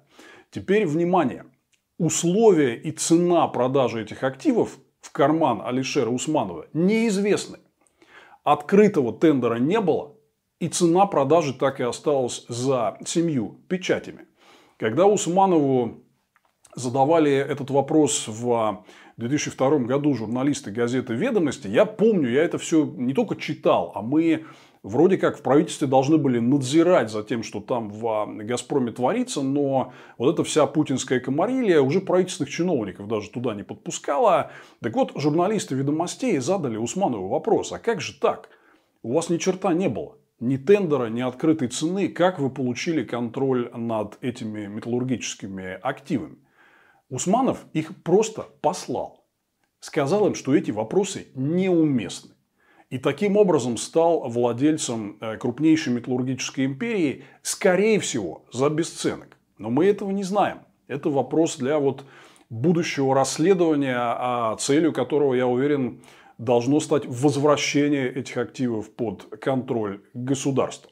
[0.58, 1.46] Теперь внимание.
[2.00, 7.60] Условия и цена продажи этих активов в карман Алишера Усманова неизвестны.
[8.44, 10.16] Открытого тендера не было.
[10.60, 14.26] И цена продажи так и осталась за семью печатями.
[14.78, 16.04] Когда Усманову
[16.76, 18.84] задавали этот вопрос в
[19.18, 24.48] 2002 году журналисты газеты «Ведомости», я помню, я это все не только читал, а мы
[24.84, 29.94] вроде как в правительстве должны были надзирать за тем, что там в «Газпроме» творится, но
[30.18, 34.52] вот эта вся путинская комарилия уже правительственных чиновников даже туда не подпускала.
[34.82, 38.50] Так вот, журналисты «Ведомостей» задали Усманову вопрос, а как же так?
[39.04, 40.18] У вас ни черта не было.
[40.40, 42.10] Ни тендера, ни открытой цены.
[42.10, 46.38] Как вы получили контроль над этими металлургическими активами?
[47.10, 49.26] Усманов их просто послал.
[49.80, 52.37] Сказал им, что эти вопросы неуместны.
[52.90, 59.38] И таким образом стал владельцем э, крупнейшей металлургической империи, скорее всего, за бесценок.
[59.58, 60.60] Но мы этого не знаем.
[60.88, 62.06] Это вопрос для вот
[62.50, 66.02] будущего расследования, а целью которого, я уверен,
[66.38, 70.90] должно стать возвращение этих активов под контроль государства.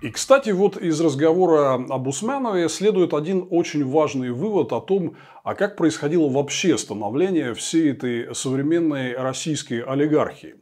[0.00, 5.56] И, кстати, вот из разговора об Усманове следует один очень важный вывод о том, а
[5.56, 10.54] как происходило вообще становление всей этой современной российской олигархии.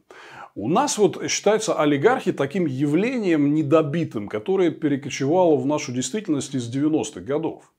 [0.55, 7.21] У нас вот считается олигархи таким явлением недобитым, которое перекочевало в нашу действительность из 90-х
[7.21, 7.71] годов.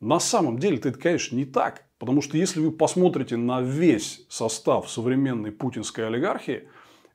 [0.00, 1.84] На самом деле это, конечно, не так.
[1.98, 6.68] Потому что если вы посмотрите на весь состав современной путинской олигархии,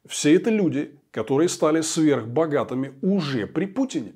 [0.07, 4.15] все это люди, которые стали сверхбогатыми уже при Путине,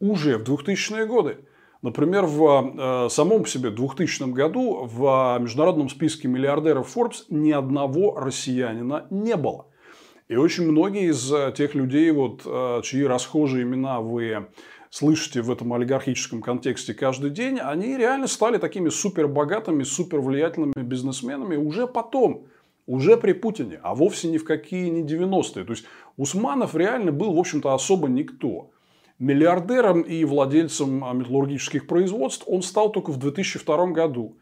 [0.00, 1.38] уже в 2000-е годы.
[1.82, 9.06] Например, в э, самом себе 2000 году в международном списке миллиардеров Forbes ни одного россиянина
[9.10, 9.66] не было.
[10.28, 14.46] И очень многие из э, тех людей, вот, э, чьи расхожие имена вы
[14.90, 21.86] слышите в этом олигархическом контексте каждый день, они реально стали такими супербогатыми, супервлиятельными бизнесменами уже
[21.86, 22.46] потом,
[22.86, 25.64] уже при Путине, а вовсе ни в какие не 90-е.
[25.64, 25.84] То есть
[26.16, 28.70] Усманов реально был, в общем-то, особо никто.
[29.18, 34.36] Миллиардером и владельцем а, металлургических производств он стал только в 2002 году,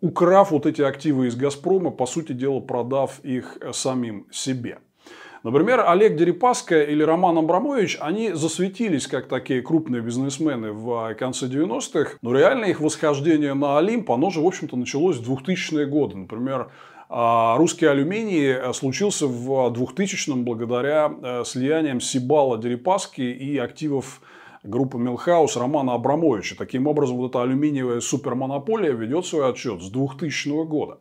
[0.00, 4.78] украв вот эти активы из «Газпрома», по сути дела, продав их э, самим себе.
[5.42, 12.18] Например, Олег Дерипаска или Роман Абрамович, они засветились как такие крупные бизнесмены в конце 90-х,
[12.20, 16.18] но реально их восхождение на Олимп, оно же, в общем-то, началось в 2000-е годы.
[16.18, 16.70] Например,
[17.12, 24.20] а, русский алюминий случился в 2000-м благодаря э, слияниям Сибала Дерипаски и активов
[24.62, 26.54] группы Милхаус Романа Абрамовича.
[26.56, 31.00] Таким образом, вот эта алюминиевая супермонополия ведет свой отчет с 2000 года.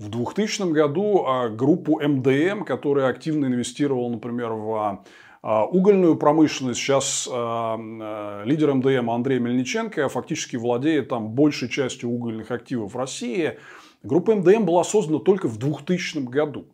[0.00, 5.04] В 2000 году а, группу МДМ, которая активно инвестировала, например, в
[5.42, 6.80] а, угольную промышленность.
[6.80, 13.56] Сейчас лидер МДМ Андрей Мельниченко фактически владеет там большей частью угольных активов России.
[14.02, 16.66] Группа МДМ была создана только в 2000 году.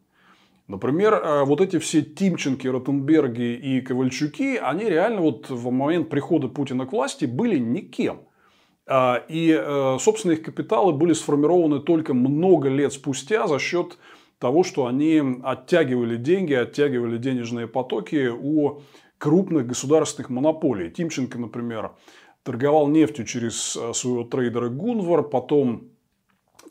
[0.68, 6.86] Например, вот эти все Тимченки, Ротенберги и Ковальчуки, они реально вот в момент прихода Путина
[6.86, 8.20] к власти были никем.
[8.86, 13.98] А, и, э, собственно, их капиталы были сформированы только много лет спустя за счет
[14.38, 18.80] того, что они оттягивали деньги, оттягивали денежные потоки у
[19.18, 20.90] крупных государственных монополий.
[20.90, 21.92] Тимченко, например,
[22.42, 25.91] торговал нефтью через э, своего трейдера Гунвар, потом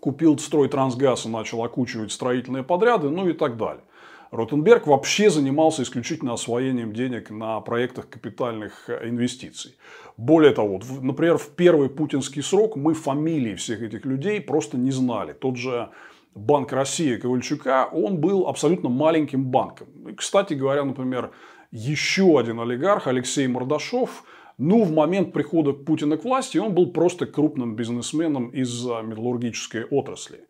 [0.02, 3.84] купил строй Трансгаз и начал окучивать строительные подряды, ну и так далее.
[4.32, 9.76] Ротенберг вообще занимался исключительно освоением денег на проектах капитальных э, инвестиций.
[10.18, 15.34] Более того, например, в первый путинский срок мы фамилии всех этих людей просто не знали.
[15.34, 15.90] Тот же
[16.34, 19.88] Банк России Ковальчука, он был абсолютно маленьким банком.
[20.08, 21.32] И, кстати говоря, например,
[21.72, 24.24] еще один олигарх, Алексей Мордашов,
[24.64, 30.42] ну, в момент прихода Путина к власти он был просто крупным бизнесменом из металлургической отрасли.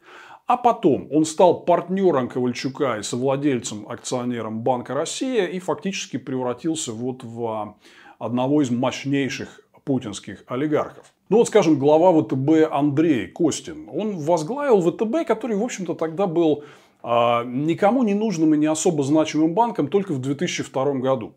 [0.47, 7.23] А потом он стал партнером Ковальчука и совладельцем, акционером Банка России и фактически превратился вот
[7.23, 7.77] в
[8.19, 11.13] одного из мощнейших путинских олигархов.
[11.29, 13.87] Ну вот, скажем, глава ВТБ Андрей Костин.
[13.89, 16.65] Он возглавил ВТБ, который, в общем-то, тогда был
[17.01, 17.07] э,
[17.45, 21.33] никому не нужным и не особо значимым банком только в 2002 году.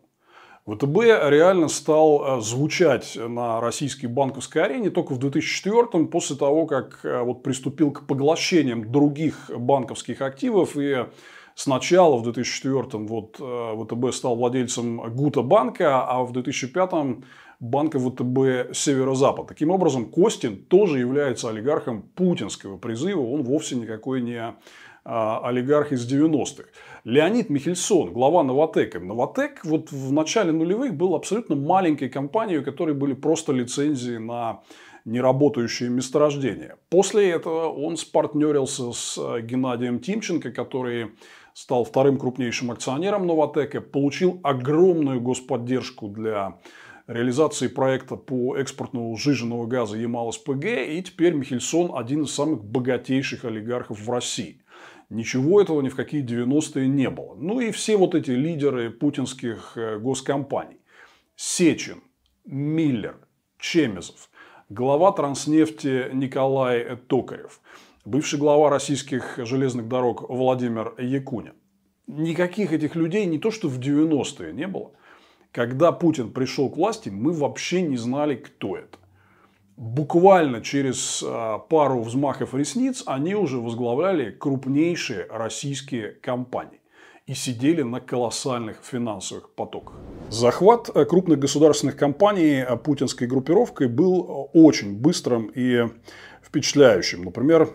[0.67, 0.97] ВТБ
[1.29, 7.21] реально стал э, звучать на российской банковской арене только в 2004 после того, как э,
[7.21, 11.05] вот приступил к поглощениям других банковских активов и
[11.57, 16.91] Сначала в 2004 вот э, ВТБ стал владельцем Гута банка, а в 2005
[17.61, 19.47] банка ВТБ Северо-Запад.
[19.47, 23.21] Таким образом, Костин тоже является олигархом путинского призыва.
[23.21, 24.53] Он вовсе никакой не
[25.05, 26.69] олигарх из 90-х.
[27.03, 28.99] Леонид Михельсон, глава Новотека.
[28.99, 34.61] Новотек вот в начале нулевых был абсолютно маленькой компанией, у которой были просто лицензии на
[35.05, 36.77] неработающие месторождения.
[36.89, 41.11] После этого он спартнерился с Геннадием Тимченко, который
[41.53, 46.57] стал вторым крупнейшим акционером Новотека, получил огромную господдержку для
[47.05, 53.99] реализации проекта по экспорту сжиженного газа Ямал-СПГ, и теперь Михельсон один из самых богатейших олигархов
[53.99, 54.63] в России.
[55.09, 57.35] Ничего этого ни в какие 90-е не было.
[57.35, 60.79] Ну и все вот эти лидеры путинских э, госкомпаний.
[61.35, 62.01] Сечин,
[62.45, 63.17] Миллер,
[63.59, 64.29] Чемезов,
[64.69, 67.61] глава Транснефти Николай Токарев,
[68.05, 71.55] бывший глава российских железных дорог Владимир Якунин.
[72.07, 74.91] Никаких этих людей не то что в 90-е не было–
[75.55, 78.97] когда Путин пришел к власти, мы вообще не знали, кто это.
[79.77, 86.79] Буквально через а, пару взмахов ресниц они уже возглавляли крупнейшие российские компании
[87.27, 89.95] и сидели на колоссальных финансовых потоках.
[90.29, 95.89] Захват э, крупных государственных компаний э, путинской группировкой был э, очень быстрым и
[96.41, 97.25] впечатляющим.
[97.25, 97.69] Например,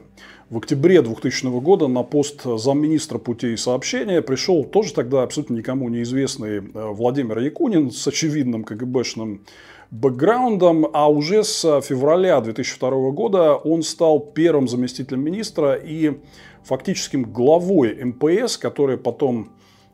[0.50, 6.58] в октябре 2000 года на пост замминистра путей сообщения пришел тоже тогда абсолютно никому неизвестный
[6.58, 9.44] э, Владимир Якунин с очевидным КГБшным
[9.90, 16.18] бэкграундом, а уже с февраля 2002 года он стал первым заместителем министра и
[16.62, 19.50] фактическим главой МПС, которая потом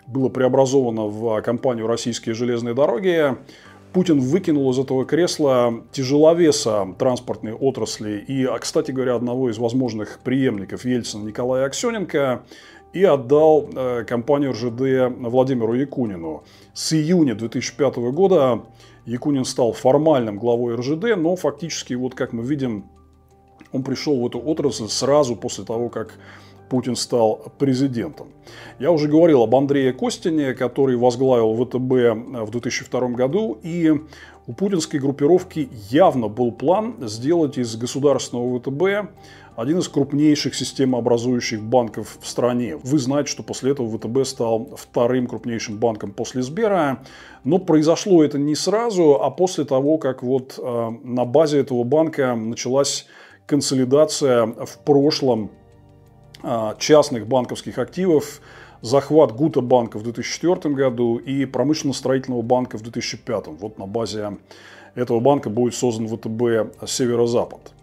[0.07, 3.37] было преобразовано в компанию «Российские железные дороги»,
[3.93, 10.19] Путин выкинул из этого кресла тяжеловеса транспортной отрасли и, а, кстати говоря, одного из возможных
[10.23, 12.43] преемников Ельцина Николая Аксененко
[12.93, 16.45] и отдал э, компанию РЖД Владимиру Якунину.
[16.75, 18.65] С июня 2005 года
[19.07, 22.87] Якунин стал формальным главой РЖД, но фактически, вот как мы видим,
[23.73, 26.19] он пришел в эту отрасль сразу после того, как
[26.69, 28.29] Путин стал президентом.
[28.79, 33.59] Я уже говорил об Андрее Костине, который возглавил ВТБ в 2002 году.
[33.63, 33.93] И
[34.47, 39.11] у путинской группировки явно был план сделать из государственного ВТБ
[39.57, 42.77] один из крупнейших системообразующих банков в стране.
[42.77, 47.03] Вы знаете, что после этого ВТБ стал вторым крупнейшим банком после Сбера.
[47.43, 52.35] Но произошло это не сразу, а после того, как вот э, на базе этого банка
[52.35, 53.07] началась
[53.47, 55.51] консолидация в прошлом
[56.43, 58.41] а, частных банковских активов,
[58.83, 63.47] захват Гута банка в 2004 году и промышленно-строительного банка в 2005.
[63.61, 64.37] Вот на базе
[64.95, 67.76] этого банка будет создан ВТБ «Северо-Запад».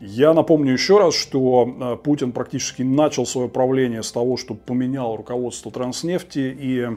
[0.00, 5.16] Я напомню еще раз, что а, Путин практически начал свое правление с того, что поменял
[5.16, 6.88] руководство Транснефти и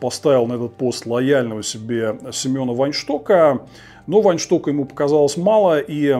[0.00, 3.66] поставил на этот пост лояльного себе Семена Вайнштока.
[4.08, 6.16] Но Вайнштока ему показалось мало, и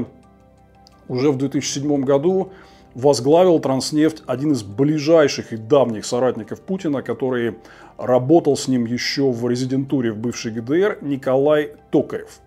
[1.08, 2.52] уже в 2007 году
[2.94, 7.56] возглавил Транснефть один из ближайших и давних соратников Путина, который
[7.98, 12.40] работал с ним еще в резидентуре в бывшей ГДР, Николай Токарев.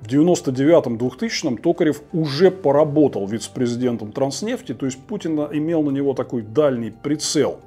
[0.00, 6.90] В 99-2000 Токарев уже поработал вице-президентом Транснефти, то есть Путин имел на него такой дальний
[6.90, 7.60] прицел,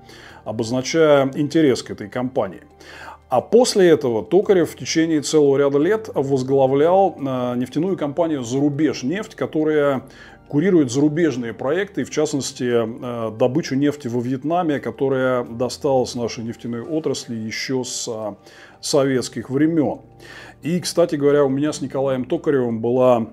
[0.45, 2.61] обозначая интерес к этой компании.
[3.29, 9.35] А после этого Токарев в течение целого ряда лет возглавлял э, нефтяную компанию «Зарубеж нефть»,
[9.35, 10.03] которая
[10.47, 17.35] курирует зарубежные проекты, в частности, э, добычу нефти во Вьетнаме, которая досталась нашей нефтяной отрасли
[17.35, 18.09] еще с
[18.81, 19.99] советских времен.
[20.61, 23.27] И, кстати говоря, у меня с Николаем Токаревым была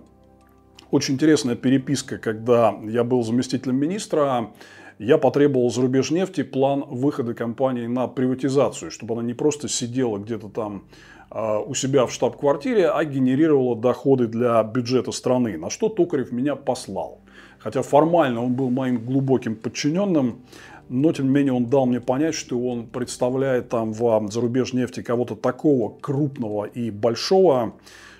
[0.92, 4.52] очень интересная переписка, когда я был заместителем министра.
[5.00, 10.84] Я потребовал зарубежнефти план выхода компании на приватизацию, чтобы она не просто сидела где-то там
[11.28, 15.58] а, у себя в штаб-квартире, а генерировала доходы для бюджета страны.
[15.58, 17.18] На что Токарев меня послал.
[17.58, 20.42] Хотя формально он был моим глубоким подчиненным,
[20.88, 25.34] но тем не менее он дал мне понять, что он представляет там в зарубежнефти кого-то
[25.34, 27.74] такого крупного и большого,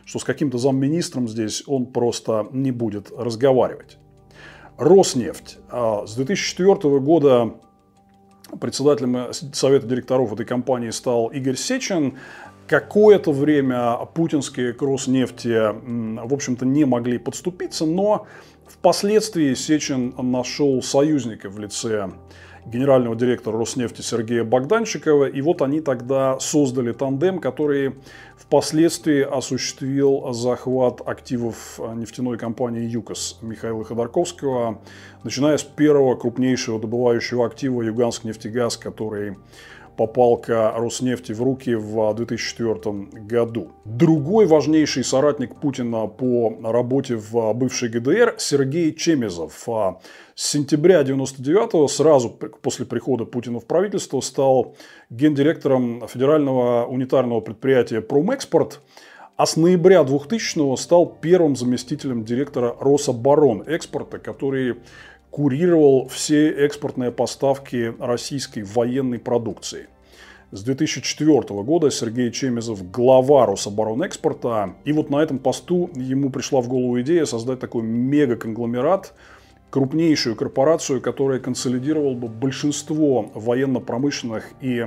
[0.05, 3.99] что с каким-то замминистром здесь он просто не будет разговаривать.
[4.79, 5.59] Роснефть.
[5.71, 7.55] А, с 2004 года
[8.61, 12.19] председателем совета директоров этой компании стал Игорь Сечин.
[12.69, 15.73] Какое-то время путинские к Роснефти,
[16.27, 18.27] в общем-то, не могли подступиться, но
[18.67, 22.11] впоследствии Сечин нашел союзника в лице
[22.67, 25.27] генерального директора Роснефти Сергея Богданчикова.
[25.27, 27.95] И вот они тогда создали тандем, который
[28.37, 34.81] впоследствии осуществил захват активов нефтяной компании ЮКОС Михаила Ходорковского,
[35.25, 39.37] начиная с первого крупнейшего добывающего актива Юганск нефтегаз, который
[39.97, 43.69] попал к Роснефти в руки в 2004 году.
[43.87, 49.67] Другой важнейший соратник Путина по работе в бывшей ГДР Сергей Чемезов.
[50.39, 54.77] С сентября 99 сразу после прихода Путина в правительство, стал
[55.09, 58.83] гендиректором федерального унитарного предприятия «Промэкспорт»,
[59.39, 64.77] А с ноября 2000-го стал первым заместителем директора Рособорон экспорта, который
[65.31, 69.89] курировал все экспортные поставки российской военной продукции.
[70.53, 74.75] С 2004 года Сергей Чемезов глава Рособоронэкспорта.
[74.85, 79.15] И вот на этом посту ему пришла в голову идея создать такой мега-конгломерат,
[79.71, 84.87] крупнейшую корпорацию, которая консолидировала бы большинство военно-промышленных и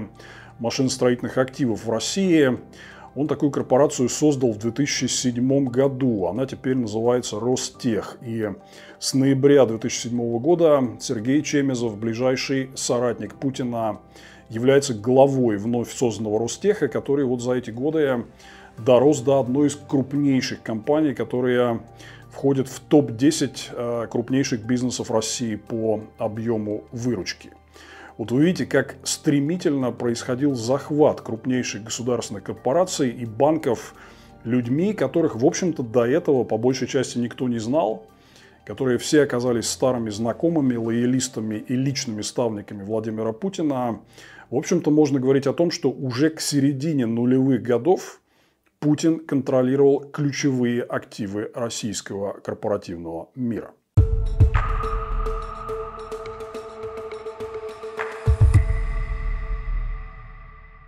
[0.60, 2.58] машиностроительных активов в России.
[3.16, 6.28] Он такую корпорацию создал в 2007 году.
[6.28, 8.18] Она теперь называется Ростех.
[8.22, 8.50] И
[9.00, 14.00] с ноября 2007 года Сергей Чемезов, ближайший соратник Путина,
[14.50, 18.26] является главой вновь созданного Ростеха, который вот за эти годы
[18.78, 21.82] дорос до одной из крупнейших компаний, которые
[22.32, 27.52] входят в топ-10 э, крупнейших бизнесов России по объему выручки.
[28.18, 33.96] Вот вы видите, как стремительно происходил захват крупнейших государственных корпораций и банков
[34.44, 38.06] людьми, которых, в общем-то, до этого по большей части никто не знал,
[38.66, 44.02] которые все оказались старыми знакомыми, лоялистами и личными ставниками Владимира Путина.
[44.50, 48.19] В общем-то, можно говорить о том, что уже к середине нулевых годов
[48.82, 53.74] Путин контролировал ключевые активы российского корпоративного мира.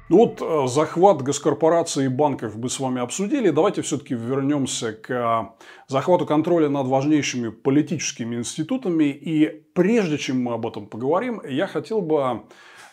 [0.07, 3.49] Ну вот э, захват госкорпораций и банков мы с вами обсудили.
[3.49, 9.05] Давайте все-таки вернемся к э, захвату контроля над важнейшими политическими институтами.
[9.05, 12.43] И прежде чем мы об этом поговорим, я хотел бы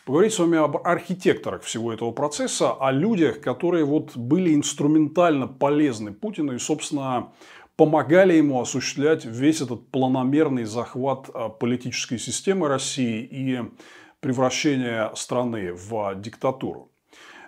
[0.09, 6.15] поговорить с вами об архитекторах всего этого процесса, о людях, которые вот были инструментально полезны
[6.15, 7.35] Путину и, собственно,
[7.77, 13.61] помогали ему осуществлять весь этот планомерный захват э, политической системы России и
[14.21, 16.91] превращение страны в диктатуру.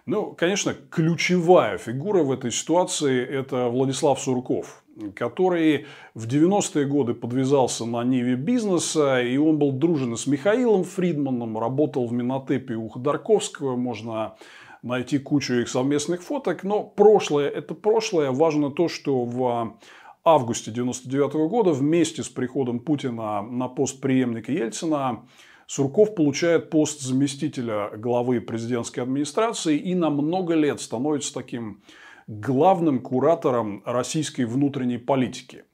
[0.05, 4.80] Ну, конечно, ключевая фигура в этой ситуации– это Владислав Сурков,
[5.14, 11.59] который в 90-е годы подвязался на ниве бизнеса, и он был дружен с Михаилом Фридманом,
[11.59, 14.34] работал в Минотепе у Ходорковского, можно
[14.82, 18.30] найти кучу их совместных фоток, но прошлое– это прошлое.
[18.30, 19.76] Важно то, что в
[20.24, 25.22] августе 99 -го года вместе с приходом Путина на пост преемника Ельцина
[25.66, 31.82] Сурков получает пост заместителя главы президентской администрации и на много лет становится таким
[32.31, 35.64] главным куратором российской внутренней политики.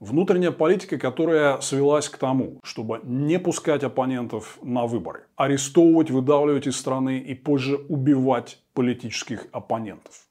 [0.00, 6.76] Внутренняя политика, которая свелась к тому, чтобы не пускать оппонентов на выборы, арестовывать, выдавливать из
[6.76, 10.26] страны и позже убивать политических оппонентов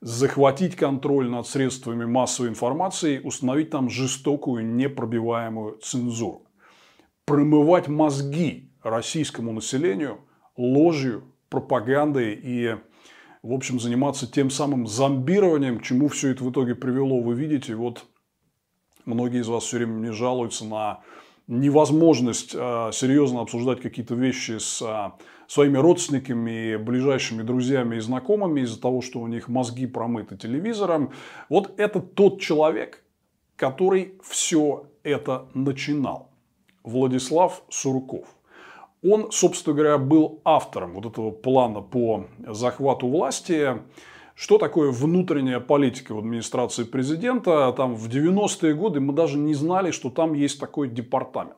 [0.00, 6.46] захватить контроль над средствами массовой информации, установить там жестокую, непробиваемую цензуру
[7.28, 10.20] промывать мозги российскому населению
[10.56, 12.76] ложью, пропагандой и,
[13.42, 17.20] в общем, заниматься тем самым зомбированием, к чему все это в итоге привело.
[17.20, 18.04] Вы видите, вот
[19.04, 21.00] многие из вас все время мне жалуются на
[21.46, 25.10] невозможность э, серьезно обсуждать какие-то вещи с э,
[25.46, 31.12] своими родственниками, ближайшими друзьями и знакомыми из-за того, что у них мозги промыты телевизором.
[31.48, 33.02] Вот это тот человек,
[33.56, 36.30] который все это начинал.
[36.84, 38.28] Владислав Сурков.
[39.02, 43.78] Он, собственно говоря, был автором вот этого плана по захвату власти.
[44.34, 47.72] Что такое внутренняя политика в администрации президента?
[47.76, 51.56] Там в 90-е годы мы даже не знали, что там есть такой департамент.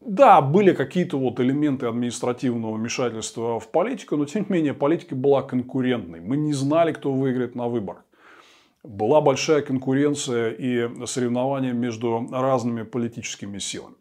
[0.00, 5.42] Да, были какие-то вот элементы административного вмешательства в политику, но тем не менее политика была
[5.42, 6.20] конкурентной.
[6.20, 8.04] Мы не знали, кто выиграет на выборах.
[8.82, 13.96] Была большая конкуренция и соревнования между разными политическими силами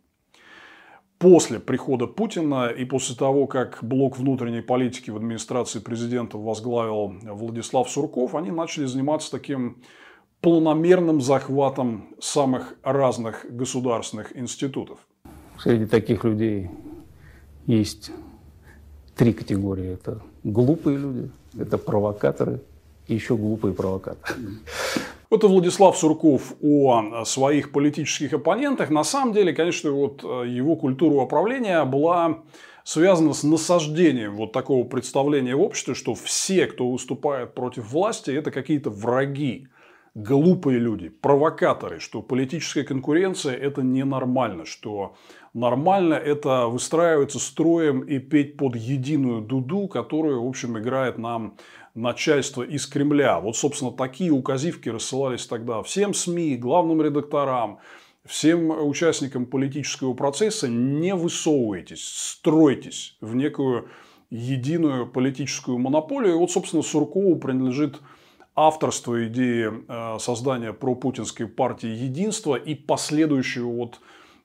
[1.19, 7.89] после прихода Путина и после того, как блок внутренней политики в администрации президента возглавил Владислав
[7.89, 9.83] Сурков, они начали заниматься таким
[10.41, 14.99] планомерным захватом самых разных государственных институтов.
[15.59, 16.71] Среди таких людей
[17.67, 18.11] есть
[19.17, 19.89] три категории.
[19.89, 22.61] Это глупые люди, это провокаторы
[23.09, 24.39] и еще глупые провокаторы.
[25.29, 28.89] Это Владислав Сурков о своих политических оппонентах.
[28.89, 32.43] На самом деле, конечно, вот э, его культура управления была
[32.83, 38.51] связана с насаждением вот такого представления в обществе, что все, кто выступает против власти, это
[38.51, 39.67] какие-то враги,
[40.15, 45.15] глупые люди, провокаторы, что политическая конкуренция– это ненормально, что
[45.53, 51.55] нормально это выстраиваться строем и петь под единую дуду, которую, в общем, играет нам
[51.95, 53.39] начальство из Кремля.
[53.39, 57.79] Вот, собственно, такие указивки рассылались тогда всем СМИ, главным редакторам,
[58.25, 60.67] всем участникам политического процесса.
[60.67, 63.89] Не высовывайтесь, стройтесь в некую
[64.29, 66.33] единую политическую монополию.
[66.33, 67.99] И вот, собственно, Суркову принадлежит
[68.55, 73.99] авторство идеи э, создания пропутинской партии «Единство» и последующего вот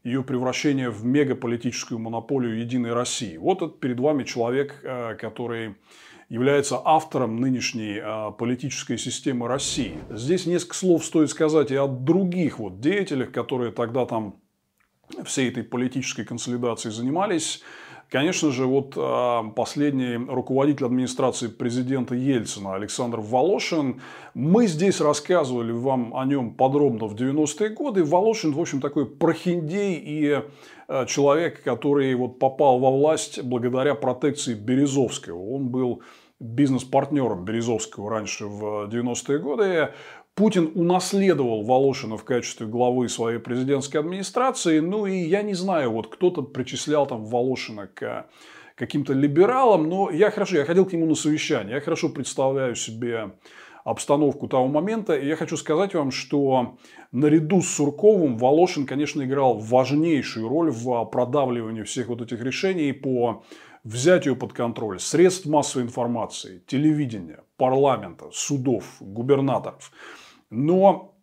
[0.04, 3.36] ее превращения в мегаполитическую монополию «Единой России».
[3.36, 5.74] Вот это перед вами человек, э, который
[6.28, 9.98] является автором нынешней э, политической системы России.
[10.10, 14.36] Здесь несколько слов стоит сказать и о других вот деятелях, которые тогда там
[15.24, 17.62] всей этой политической консолидацией занимались.
[18.14, 24.02] Конечно же, вот а, последний руководитель администрации президента Ельцина Александр Волошин,
[24.34, 28.04] мы здесь рассказывали вам о нем подробно в 90-е годы.
[28.04, 30.42] Волошин, в общем, такой прохиндей и
[30.86, 35.52] а, человек, который вот попал во власть благодаря протекции Березовского.
[35.52, 36.00] Он был
[36.38, 39.88] бизнес-партнером Березовского раньше в 90-е годы.
[40.36, 44.80] Путин унаследовал Волошина в качестве главы своей президентской администрации.
[44.80, 48.26] Ну и я не знаю, вот кто-то причислял там Волошина к
[48.74, 53.34] каким-то либералам, но я хорошо, я ходил к нему на совещание, я хорошо представляю себе
[53.84, 55.14] обстановку того момента.
[55.14, 56.78] И я хочу сказать вам, что
[57.12, 63.44] наряду с Сурковым Волошин, конечно, играл важнейшую роль в продавливании всех вот этих решений по
[63.84, 69.92] взятию под контроль средств массовой информации, телевидения, парламента, судов, губернаторов.
[70.54, 71.16] Но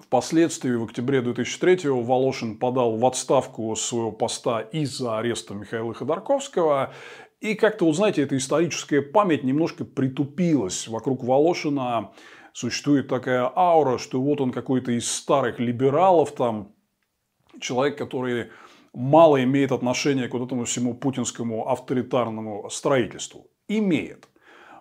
[0.00, 6.94] впоследствии, в октябре 2003-го, Волошин подал в отставку своего поста из-за ареста Михаила Ходорковского.
[7.40, 10.88] И как-то, вот знаете, эта историческая память немножко притупилась.
[10.88, 12.12] Вокруг Волошина
[12.54, 16.72] существует такая аура, что вот он какой-то из старых либералов, там,
[17.60, 18.52] человек, который
[18.94, 23.50] мало имеет отношения к вот этому всему путинскому авторитарному строительству.
[23.68, 24.28] Имеет.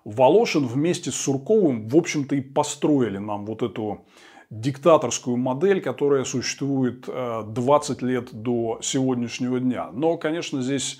[0.03, 4.05] Волошин вместе с Сурковым, в общем-то, и построили нам вот эту
[4.49, 9.89] диктаторскую модель, которая существует 20 э, лет до сегодняшнего дня.
[9.93, 10.99] Но, конечно, здесь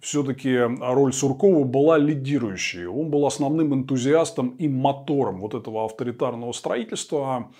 [0.00, 2.86] все-таки роль Суркова была лидирующей.
[2.86, 7.50] Он был основным энтузиастом и мотором вот этого авторитарного строительства.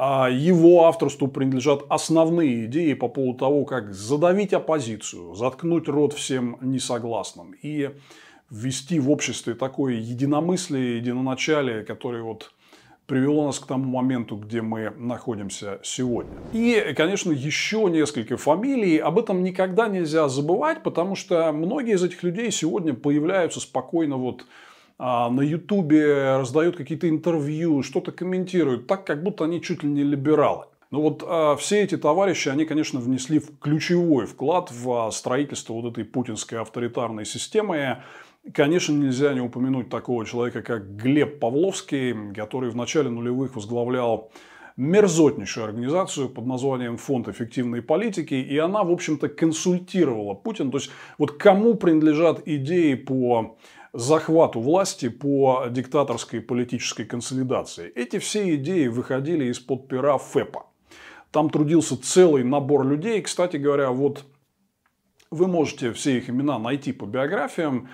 [0.00, 6.56] А его авторству принадлежат основные идеи по поводу того, как задавить оппозицию, заткнуть рот всем
[6.60, 7.52] несогласным.
[7.62, 7.90] И
[8.50, 12.52] ввести в обществе такое единомыслие, единоначалие, которое вот
[13.06, 16.32] привело нас к тому моменту, где мы находимся сегодня.
[16.52, 18.98] И, конечно, еще несколько фамилий.
[18.98, 24.44] Об этом никогда нельзя забывать, потому что многие из этих людей сегодня появляются спокойно вот
[24.98, 30.02] а, на Ютубе, раздают какие-то интервью, что-то комментируют, так как будто они чуть ли не
[30.02, 30.66] либералы.
[30.90, 36.04] Но вот а, все эти товарищи, они, конечно, внесли ключевой вклад в строительство вот этой
[36.04, 38.02] путинской авторитарной системы.
[38.54, 44.30] Конечно, нельзя не упомянуть такого человека, как Глеб Павловский, который в начале нулевых возглавлял
[44.76, 50.70] мерзотнейшую организацию под названием Фонд эффективной политики, и она, в общем-то, консультировала Путина.
[50.70, 53.58] То есть, вот кому принадлежат идеи по
[53.92, 57.90] захвату власти, по диктаторской политической консолидации.
[57.94, 60.66] Эти все идеи выходили из-под пера ФЭПа.
[61.32, 63.20] Там трудился целый набор людей.
[63.20, 64.24] Кстати говоря, вот
[65.30, 67.88] вы можете все их имена найти по биографиям.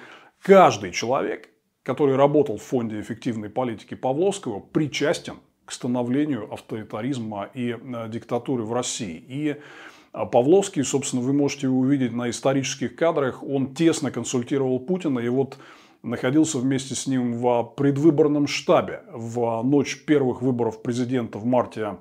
[0.44, 1.48] Каждый человек,
[1.82, 8.74] который работал в фонде эффективной политики Павловского, причастен к становлению авторитаризма и э, диктатуры в
[8.74, 9.24] России.
[9.26, 15.30] И э, Павловский, собственно, вы можете увидеть на исторических кадрах, он тесно консультировал Путина, и
[15.30, 15.56] вот
[16.02, 21.96] находился вместе с ним в предвыборном штабе в ночь первых выборов президента в марте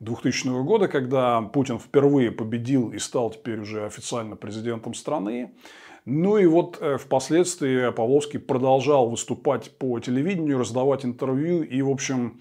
[0.00, 5.52] 2000 года, когда Путин впервые победил и стал теперь уже официально президентом страны.
[6.04, 12.40] Ну и вот э, впоследствии Павловский продолжал выступать по телевидению, раздавать интервью и, в общем,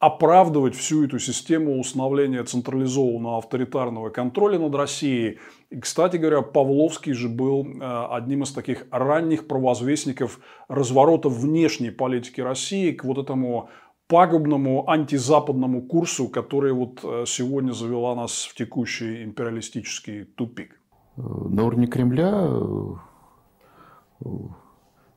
[0.00, 5.38] оправдывать всю эту систему установления централизованного авторитарного контроля над Россией.
[5.70, 12.40] И, кстати говоря, Павловский же был э, одним из таких ранних провозвестников разворота внешней политики
[12.40, 13.70] России к вот этому
[14.08, 20.75] пагубному антизападному курсу, который вот э, сегодня завела нас в текущий империалистический тупик.
[21.16, 24.28] На уровне Кремля э,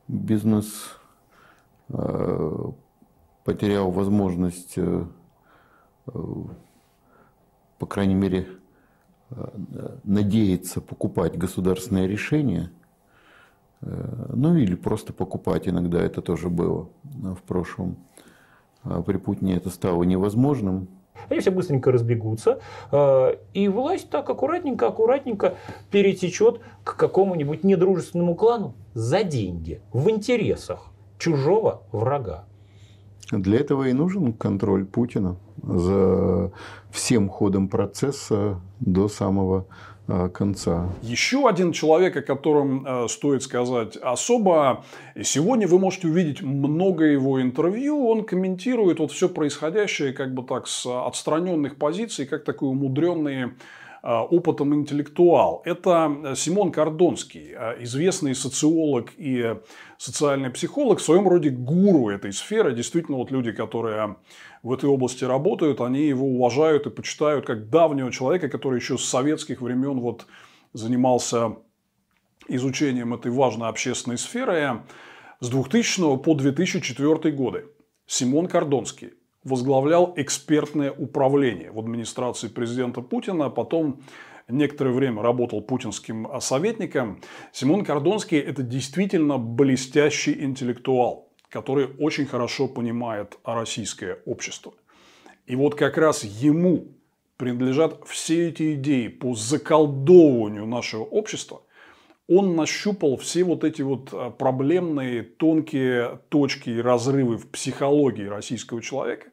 [0.08, 0.98] бизнес
[1.90, 2.72] э,
[3.44, 5.06] потерял возможность, э,
[6.06, 8.48] по крайней мере,
[10.04, 12.72] надеяться покупать государственные решения,
[13.82, 17.96] ну или просто покупать иногда это тоже было в прошлом.
[18.82, 20.88] А при Путине это стало невозможным.
[21.30, 22.60] Они все быстренько разбегутся,
[22.92, 25.56] э, и власть так аккуратненько, аккуратненько
[25.92, 30.86] перетечет к какому-нибудь недружественному клану за деньги, в интересах
[31.18, 32.46] чужого врага.
[33.32, 36.52] Для этого и нужен контроль Путина за
[36.90, 39.68] всем ходом процесса до самого
[40.34, 40.90] конца.
[41.02, 44.84] Еще один человек, о котором э, стоит сказать особо.
[45.22, 48.08] Сегодня вы можете увидеть много его интервью.
[48.08, 53.50] Он комментирует вот все происходящее как бы так с отстраненных позиций, как такой умудренный э,
[54.02, 55.62] опытом интеллектуал.
[55.66, 59.56] Это Симон Кордонский, э, известный социолог и
[60.00, 62.74] социальный психолог, в своем роде гуру этой сферы.
[62.74, 64.16] Действительно, вот люди, которые
[64.64, 69.04] в этой области работают, они его уважают и почитают как давнего человека, который еще с
[69.04, 70.26] советских времен вот
[70.72, 71.58] занимался
[72.48, 74.84] изучением этой важной общественной сферы.
[75.42, 77.66] С 2000 по 2004 годы
[78.08, 79.12] Симон Кордонский
[79.44, 84.02] возглавлял экспертное управление в администрации президента Путина, а потом
[84.50, 87.22] некоторое время работал путинским советником.
[87.52, 94.74] Симон Кордонский– это действительно блестящий интеллектуал который очень хорошо понимает российское общество.
[95.48, 96.96] И вот как раз ему
[97.38, 101.64] принадлежат все эти идеи по заколдовыванию нашего общества.
[102.28, 108.84] Он нащупал все вот эти вот а, проблемные тонкие точки и разрывы в психологии российского
[108.84, 109.32] человека,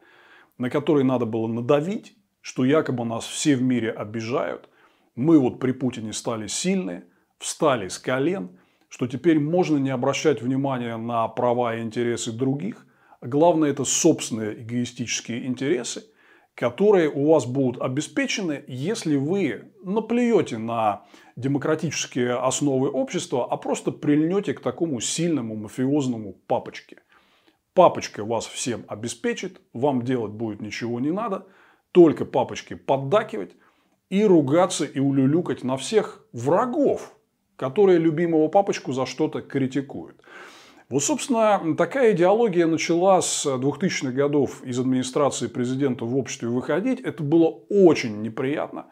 [0.57, 4.71] на которые надо было надавить, что якобы нас все в мире обижают.
[5.17, 7.05] Мы вот при Путине стали сильные,
[7.39, 8.51] встали с колен–
[8.89, 12.87] что теперь можно не обращать внимания на права и интересы других.
[13.21, 16.05] Главное это собственные эгоистические интересы,
[16.55, 21.05] которые у вас будут обеспечены, если вы наплюете на
[21.35, 27.03] демократические основы общества, а просто прильнете к такому сильному мафиозному папочке.
[27.75, 31.47] Папочка вас всем обеспечит, вам делать будет ничего не надо,
[31.93, 33.53] только папочке поддакивать
[34.11, 37.17] и ругаться и улюлюкать на всех врагов
[37.57, 40.17] которые любимого папочку за что-то критикуют.
[40.89, 47.01] Вот, собственно, такая идеология начала с 2000-х годов из администрации президента в обществе выходить.
[47.01, 48.87] Это было очень неприятно.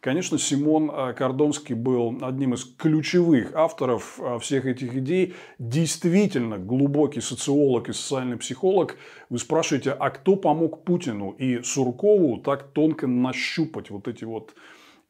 [0.00, 5.34] Конечно, Симон э, Кордонский был одним из ключевых авторов э, всех этих идей.
[5.58, 8.96] Действительно глубокий социолог и социальный психолог.
[9.28, 14.54] Вы спрашиваете, а кто помог Путину и Суркову так тонко нащупать вот эти вот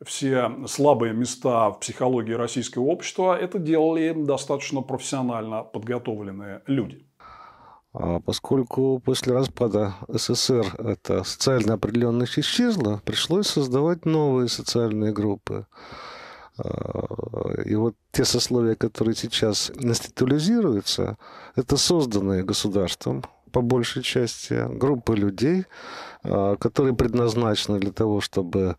[0.04, 7.06] все слабые места в психологии российского общества, это делали достаточно профессионально подготовленные люди.
[7.92, 15.66] А поскольку после распада СССР эта социальная определенность исчезла, пришлось создавать новые социальные группы.
[16.58, 21.18] А, и вот те сословия, которые сейчас институализируются,
[21.56, 25.64] это созданные государством, по большей части, группы людей,
[26.22, 28.76] а, которые предназначены для того, чтобы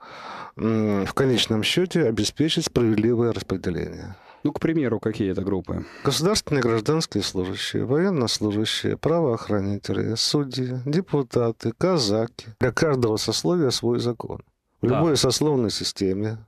[0.56, 4.16] в конечном счете обеспечить справедливое распределение.
[4.44, 5.86] Ну, к примеру, какие это группы?
[6.04, 12.48] Государственные гражданские служащие, военнослужащие, правоохранители, судьи, депутаты, казаки.
[12.60, 14.42] Для каждого сословия свой закон.
[14.82, 14.96] В да.
[14.96, 16.40] любой сословной системе,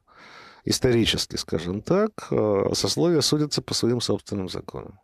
[0.65, 4.99] исторически, скажем так, а, сословия судятся по своим собственным законам.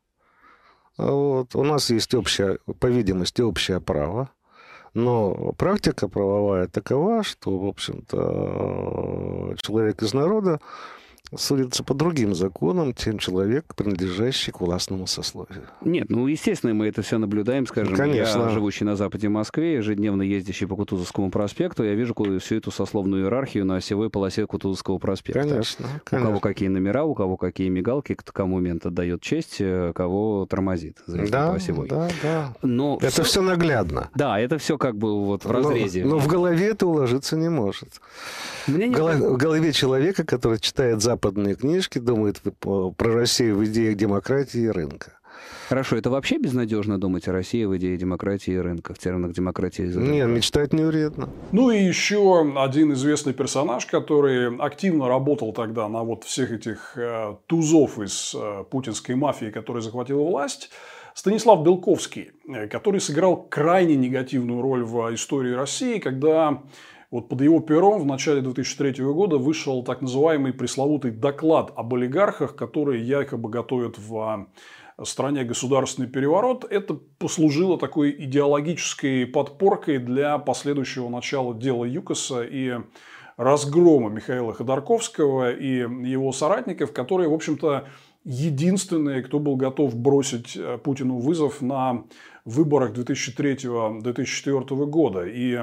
[0.97, 1.55] А вот.
[1.55, 4.31] У нас есть общее, по видимости, общее право.
[4.93, 10.59] Но практика правовая такова, что, в общем-то, человек из народа
[11.35, 15.63] судится по другим законам, чем человек, принадлежащий к властному сословию.
[15.81, 18.39] Нет, ну, естественно, мы это все наблюдаем, скажем, Конечно.
[18.39, 23.23] я, живущий на западе Москвы, ежедневно ездящий по Кутузовскому проспекту, я вижу всю эту сословную
[23.23, 25.41] иерархию на осевой полосе Кутузовского проспекта.
[25.41, 26.29] Конечно, конечно.
[26.29, 30.97] У кого какие номера, у кого какие мигалки, кому момент отдает честь, э, кого тормозит.
[31.07, 31.87] Да, по осевой.
[31.87, 32.53] да, да.
[32.61, 33.23] Но это все...
[33.23, 34.09] все наглядно.
[34.15, 36.03] Да, это все как бы вот в разрезе.
[36.03, 38.01] Но, но в голове это уложиться не может.
[38.67, 38.95] Мне не...
[38.95, 45.13] В голове человека, который читает западные книжки, думает про Россию в идеях демократии и рынка.
[45.69, 49.85] Хорошо, это вообще безнадежно думать о России в идее демократии и рынка, в терминах демократии
[49.85, 50.11] и рынка?
[50.11, 51.29] Нет, мечтать не вредно.
[51.51, 52.19] Ну и еще
[52.57, 58.63] один известный персонаж, который активно работал тогда на вот всех этих э, тузов из э,
[58.69, 60.69] путинской мафии, которая захватила власть,
[61.15, 66.61] Станислав Белковский, э, который сыграл крайне негативную роль в истории России, когда
[67.11, 72.55] вот под его пером в начале 2003 года вышел так называемый пресловутый доклад об олигархах,
[72.55, 74.47] которые якобы готовят в
[75.03, 76.65] стране государственный переворот.
[76.69, 82.77] Это послужило такой идеологической подпоркой для последующего начала дела ЮКОСа и
[83.37, 87.87] разгрома Михаила Ходорковского и его соратников, которые, в общем-то,
[88.25, 92.03] единственные, кто был готов бросить э, Путину вызов на
[92.43, 95.23] выборах 2003-2004 года.
[95.25, 95.57] И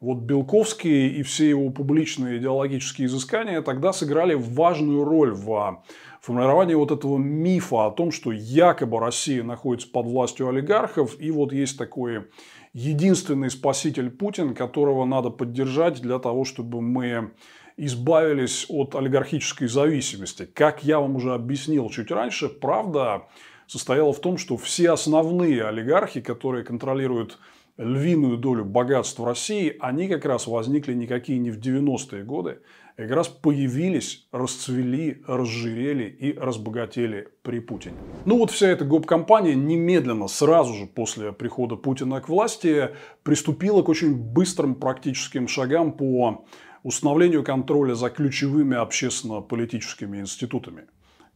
[0.00, 5.82] вот Белковский и все его публичные идеологические изыскания тогда сыграли важную роль в
[6.20, 11.52] формировании вот этого мифа о том, что якобы Россия находится под властью олигархов, и вот
[11.52, 12.26] есть такой
[12.72, 17.32] единственный спаситель Путин, которого надо поддержать для того, чтобы мы
[17.76, 20.44] избавились от олигархической зависимости.
[20.44, 23.26] Как я вам уже объяснил чуть раньше, правда
[23.66, 27.38] состояла в том, что все основные олигархи, которые контролируют
[27.78, 32.58] львиную долю богатств России, они как раз возникли никакие не в 90-е годы,
[32.96, 37.94] а как раз появились, расцвели, разжирели и разбогатели при Путине.
[38.24, 42.90] Ну вот вся эта гоп-компания немедленно, сразу же после прихода Путина к власти,
[43.22, 46.44] приступила к очень быстрым практическим шагам по
[46.82, 50.86] установлению контроля за ключевыми общественно-политическими институтами.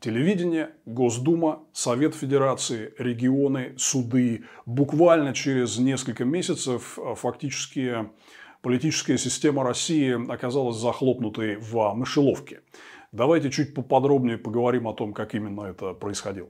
[0.02, 4.42] Телевидение, Госдума, Совет Федерации, регионы, суды.
[4.66, 8.10] Буквально через несколько месяцев э, фактически
[8.62, 12.62] политическая система России оказалась захлопнутой в мышеловке.
[13.12, 16.48] Давайте чуть поподробнее поговорим о том, как именно это происходило.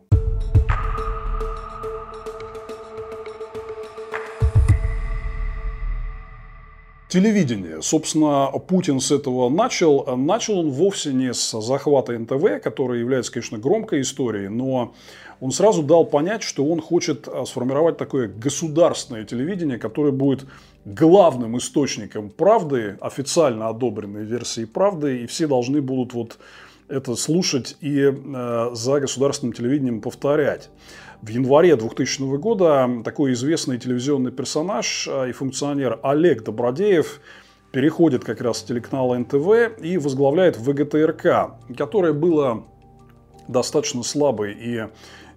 [7.13, 7.83] Телевидение.
[7.83, 10.17] Собственно, Путин с этого начал.
[10.17, 14.95] Начал он вовсе не с захвата НТВ, который является, конечно, громкой историей, но
[15.39, 20.47] он сразу дал понять, что он хочет а, сформировать такое государственное телевидение, которое будет
[20.87, 26.39] главным источником правды, официально одобренной версии правды, и все должны будут вот
[26.89, 30.71] это слушать и э, за государственным телевидением повторять.
[31.23, 37.21] В январе 2000 года такой известный телевизионный персонаж а, и функционер Олег Добродеев
[37.71, 42.65] переходит как раз с телеканала НТВ и возглавляет ВГТРК, которое было
[43.47, 44.89] достаточно слабой и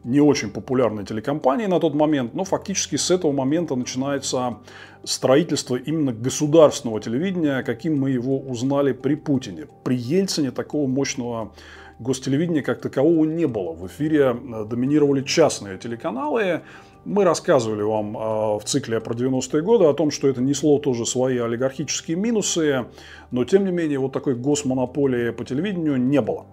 [0.04, 4.58] не очень популярной телекомпанией на тот момент, но фактически с этого момента начинается
[5.04, 9.68] строительство именно государственного телевидения, каким мы его узнали при Путине.
[9.84, 11.54] При Ельцине такого мощного
[12.00, 13.74] гостелевидения как такового не было.
[13.74, 16.62] В эфире э, доминировали частные телеканалы.
[17.06, 18.20] Мы рассказывали вам э,
[18.60, 22.86] в цикле про 90-е годы о том, что это несло тоже свои олигархические минусы,
[23.32, 26.46] но тем не менее вот такой госмонополии по телевидению не было.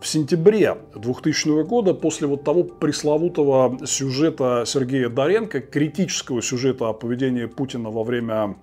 [0.00, 7.44] В сентябре 2000 года, после вот того пресловутого сюжета Сергея Доренко, критического сюжета о поведении
[7.44, 8.56] Путина во время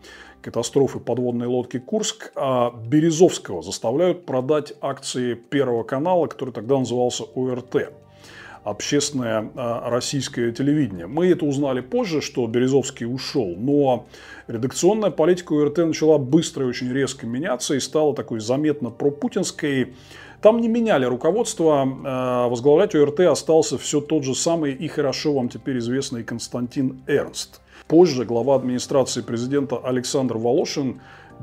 [0.48, 7.91] катастрофы подводной лодки «Курск», а Березовского заставляют продать акции Первого канала, который тогда назывался ОРТ
[8.64, 11.06] общественное а, российское телевидение.
[11.06, 14.08] Мы это узнали позже, что Березовский ушел, но
[14.48, 19.95] редакционная политика ОРТ начала быстро и очень резко меняться и стала такой заметно пропутинской.
[20.41, 25.50] Там не меняли руководство, а, возглавлять ОРТ остался все тот же самый и хорошо вам
[25.50, 31.00] теперь известный Константин Эрнст– Позже глава администрации президента Александр Волошин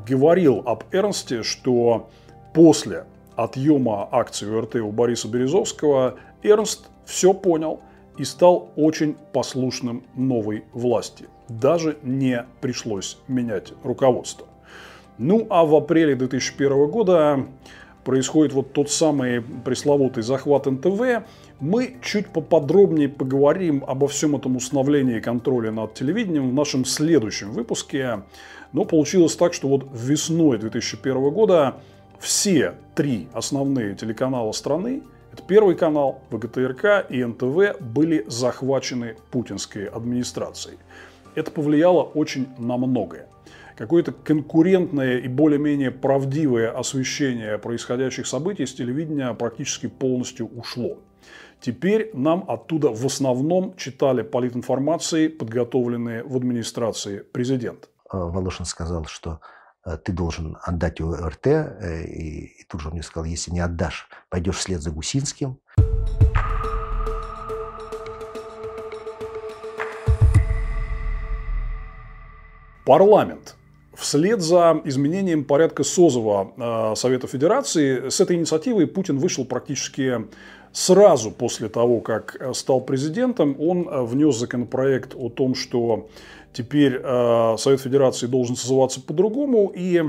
[0.06, 2.10] говорил об Эрнсте, что
[2.52, 7.80] после отъема акций УРТ у Бориса Березовского Эрнст все понял
[8.18, 11.28] и стал очень послушным новой власти.
[11.48, 14.46] Даже не пришлось менять руководство.
[15.16, 17.46] Ну а в апреле 2001 года
[18.04, 21.26] происходит вот тот самый пресловутый захват НТВ,
[21.60, 28.22] мы чуть поподробнее поговорим обо всем этом установлении контроля над телевидением в нашем следующем выпуске.
[28.72, 31.76] Но получилось так, что вот весной 2001 года
[32.18, 35.02] все три основные телеканала страны,
[35.32, 40.78] это Первый канал, ВГТРК и НТВ, были захвачены путинской администрацией.
[41.34, 43.26] Это повлияло очень на многое
[43.76, 50.98] какое-то конкурентное и более-менее правдивое освещение происходящих событий с телевидения практически полностью ушло.
[51.60, 57.88] Теперь нам оттуда в основном читали политинформации, подготовленные в администрации президента.
[58.12, 59.40] Э, Волошин сказал, что
[59.84, 63.60] э, ты должен отдать ОРТ, э, и, и тут же он мне сказал, если не
[63.60, 65.58] отдашь, пойдешь вслед за Гусинским.
[72.84, 73.56] Парламент
[73.94, 80.26] Вслед за изменением порядка созыва э, Совета Федерации с этой инициативой Путин вышел практически
[80.74, 83.56] сразу после того, как э, стал президентом.
[83.58, 86.08] Он э, внес законопроект о том, что
[86.52, 89.72] теперь Совет Федерации должен созываться по-другому.
[89.74, 90.02] И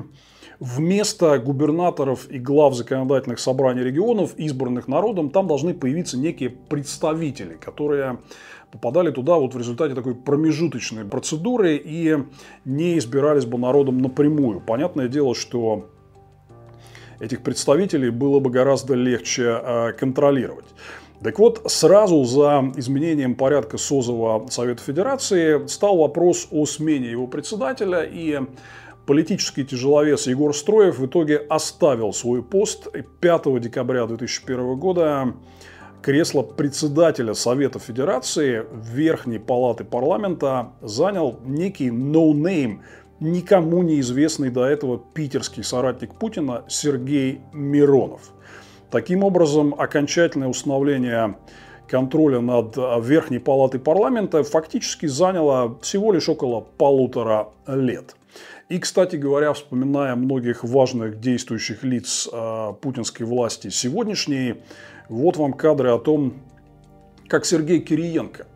[0.60, 8.20] вместо губернаторов и глав законодательных собраний регионов, избранных народом, там должны появиться некие представители, которые
[8.72, 12.18] попадали туда вот в результате такой промежуточной процедуры и
[12.66, 14.60] не избирались бы народом напрямую.
[14.60, 15.90] Понятное дело, что
[17.20, 20.66] этих представителей было бы гораздо легче э, контролировать.
[21.24, 28.04] Так вот, сразу за изменением порядка созыва Совета Федерации стал вопрос о смене его председателя,
[28.04, 28.42] и
[29.06, 32.88] политический тяжеловес Егор Строев в итоге оставил свой пост
[33.22, 35.34] 5 декабря 2001 года
[36.02, 38.64] кресло председателя Совета Федерации
[38.94, 42.82] Верхней Палаты Парламента занял некий no name, ну
[43.20, 48.32] никому неизвестный до этого питерский соратник Путина Сергей Миронов.
[48.92, 51.36] Таким образом, окончательное установление
[51.88, 58.16] контроля над Верхней Палатой парламента фактически заняло всего лишь около полутора лет.
[58.68, 64.56] И, кстати говоря, вспоминая многих важных действующих лиц э, путинской власти сегодняшней,
[65.08, 66.34] вот вам кадры о том,
[67.28, 68.48] как Сергей Кириенко,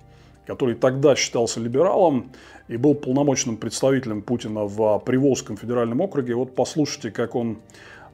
[0.47, 2.31] который тогда считался либералом
[2.69, 7.57] и был полномочным представителем Путина в Приволжском федеральном округе, вот послушайте, как он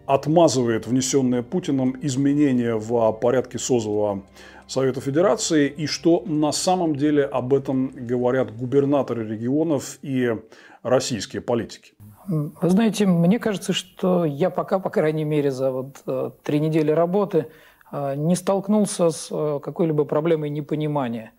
[0.05, 4.23] отмазывает внесенные Путиным изменения в порядке созыва
[4.67, 10.35] Совета Федерации и что на самом деле об этом говорят губернаторы регионов и
[10.83, 11.93] российские политики.
[12.27, 16.91] Вы знаете, мне кажется, что я пока, по крайней мере, за вот э, три недели
[16.91, 17.47] работы
[17.91, 21.33] э, не столкнулся с э, какой-либо проблемой непонимания.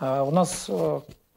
[0.00, 0.68] У нас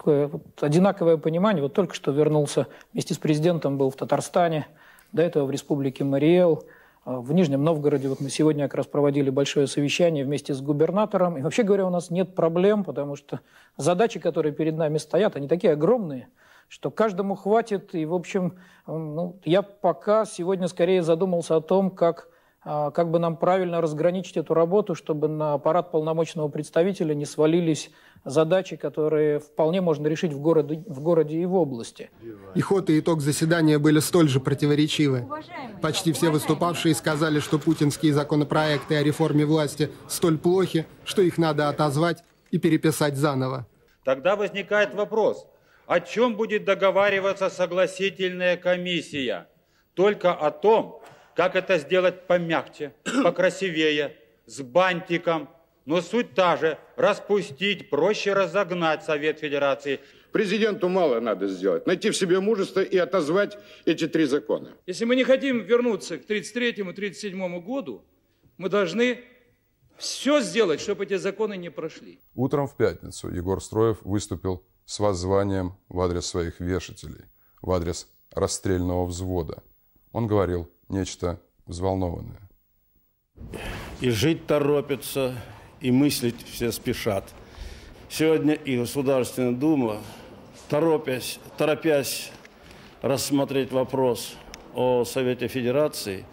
[0.05, 1.63] одинаковое понимание.
[1.63, 4.67] Вот только что вернулся вместе с президентом, был в Татарстане,
[5.11, 6.63] до этого в республике Мариэл–
[7.07, 11.37] а, в Нижнем Новгороде вот мы сегодня как раз проводили большое совещание вместе с губернатором.
[11.37, 13.39] И вообще говоря, у нас нет проблем, потому что
[13.77, 16.27] задачи, которые перед нами стоят, они такие огромные,
[16.67, 17.95] что каждому хватит.
[17.95, 22.27] И, в общем, ну, я пока сегодня скорее задумался о том, как,
[22.67, 27.91] как бы нам правильно разграничить эту работу, чтобы на аппарат полномочного представителя не свалились
[28.25, 32.09] задачи, которые вполне можно решить в городе, в городе и в области.
[32.55, 35.25] И ход и итог заседания были столь же противоречивы.
[35.81, 41.69] Почти все выступавшие сказали, что путинские законопроекты о реформе власти столь плохи, что их надо
[41.69, 43.65] отозвать и переписать заново.
[44.03, 45.47] Тогда возникает вопрос,
[45.85, 49.47] о чем будет договариваться согласительная комиссия?
[49.93, 51.01] Только о том,
[51.37, 54.17] как это сделать помягче, покрасивее,
[54.47, 55.47] с бантиком,
[55.85, 56.79] но суть та же.
[56.95, 59.99] Распустить, проще разогнать Совет Федерации.
[60.31, 61.85] Президенту мало надо сделать.
[61.85, 64.69] Найти в себе мужество и отозвать эти три закона.
[64.87, 68.03] Если мы не хотим вернуться к 33-37 году,
[68.57, 69.23] мы должны
[69.97, 72.19] все сделать, чтобы эти законы не прошли.
[72.33, 77.25] Утром в пятницу Егор Строев выступил с воззванием в адрес своих вешателей,
[77.61, 79.61] в адрес расстрельного взвода.
[80.11, 82.41] Он говорил нечто взволнованное.
[84.01, 85.35] И жить торопится,
[85.81, 87.33] и мыслить все спешат.
[88.09, 90.01] Сегодня и Государственная Дума,
[90.69, 92.31] торопясь, торопясь
[93.01, 94.35] рассмотреть вопрос
[94.73, 96.25] о Совете Федерации,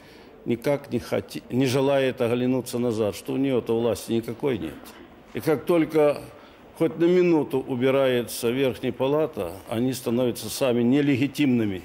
[0.45, 4.75] никак не, хоти, не желает оглянуться назад, что у нее-то власти никакой нет.
[5.35, 6.23] И как только
[6.79, 11.83] хоть на минуту убирается Верхняя Палата, они становятся сами нелегитимными.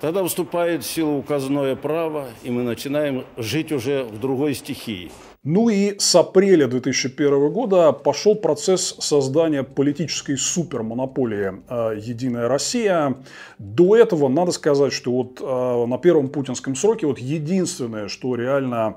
[0.00, 5.10] Тогда вступает в силу указное право, и мы начинаем жить уже в другой стихии–
[5.44, 13.16] ну и с апреля 2001 года пошел процесс создания политической супермонополии э, «Единая Россия».
[13.58, 18.96] До этого надо сказать, что вот э, на первом путинском сроке вот единственное, что реально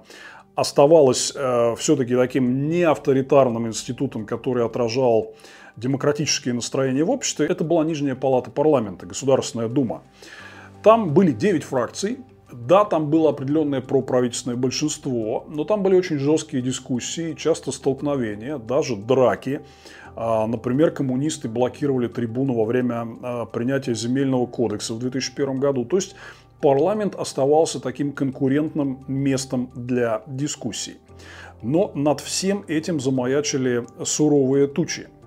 [0.56, 5.36] оставалось э, все-таки таким неавторитарным институтом, который отражал
[5.78, 10.02] демократические настроения в обществе, это была Нижняя палата парламента, Государственная дума.
[10.84, 12.18] Там были 9 фракций,
[12.52, 18.96] да, там было определенное проправительственное большинство, но там были очень жесткие дискуссии, часто столкновения, даже
[18.96, 19.62] драки.
[20.16, 25.86] А, например, коммунисты блокировали трибуну во время а, принятия земельного кодекса в 2001 году.
[25.86, 26.16] То есть
[26.60, 30.98] парламент оставался таким конкурентным местом для дискуссий.
[31.62, 35.08] Но над всем этим замаячили суровые тучи–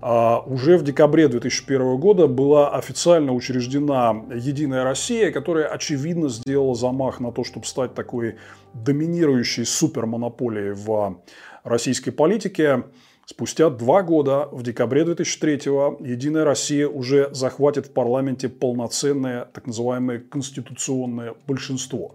[0.00, 7.32] уже в декабре 2001 года была официально учреждена «Единая Россия», которая, очевидно, сделала замах на
[7.32, 8.36] то, чтобы стать такой
[8.74, 11.20] доминирующей супермонополией в
[11.64, 12.84] российской политике.
[13.26, 20.20] Спустя два года, в декабре 2003-го, «Единая Россия» уже захватит в парламенте полноценное так называемое
[20.20, 22.14] конституционное большинство.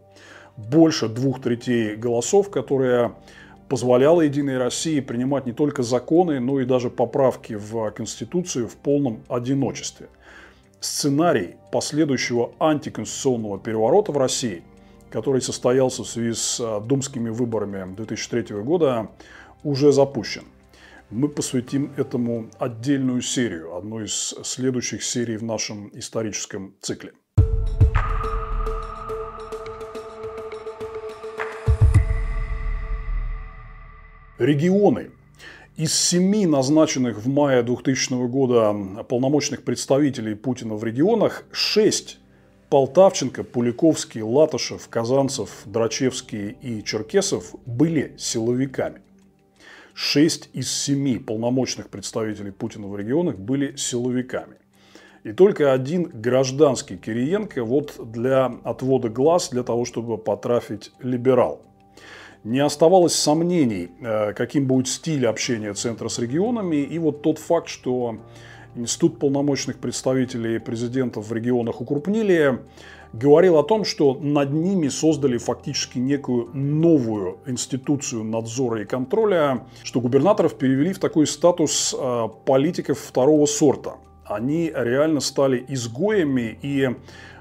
[0.58, 3.16] Больше двух третей голосов, которые
[3.74, 9.24] позволяло Единой России принимать не только законы, но и даже поправки в Конституцию в полном
[9.28, 10.10] одиночестве.
[10.80, 14.62] Сценарий последующего антиконституционного переворота в России,
[15.10, 19.10] который состоялся в связи с э, думскими выборами 2003 года,
[19.64, 20.44] уже запущен.
[21.10, 27.14] Мы посвятим этому отдельную серию, одну из следующих серий в нашем историческом цикле.
[34.40, 35.12] Регионы.
[35.78, 42.18] Из семи назначенных в мае 2000 года полномочных представителей Путина в регионах, шесть–
[42.72, 49.04] Полтавченко, Пуликовский, Латышев, Казанцев, Драчевский и Черкесов– были силовиками.
[49.94, 54.56] Шесть из семи полномочных представителей Путина в регионах были силовиками.
[55.24, 61.62] И только один гражданский Кириенко вот для отвода глаз, для того, чтобы потрафить либерал.
[62.44, 66.78] Не оставалось сомнений, э, каким будет стиль общения Центра с регионами.
[66.78, 68.18] И вот тот факт, что
[68.76, 72.60] Институт полномочных представителей президентов в регионах укрупнили,
[73.14, 80.02] говорил о том, что над ними создали фактически некую новую институцию надзора и контроля, что
[80.02, 83.98] губернаторов перевели в такой статус э, политиков второго сорта.
[84.26, 86.90] Они реально стали изгоями, и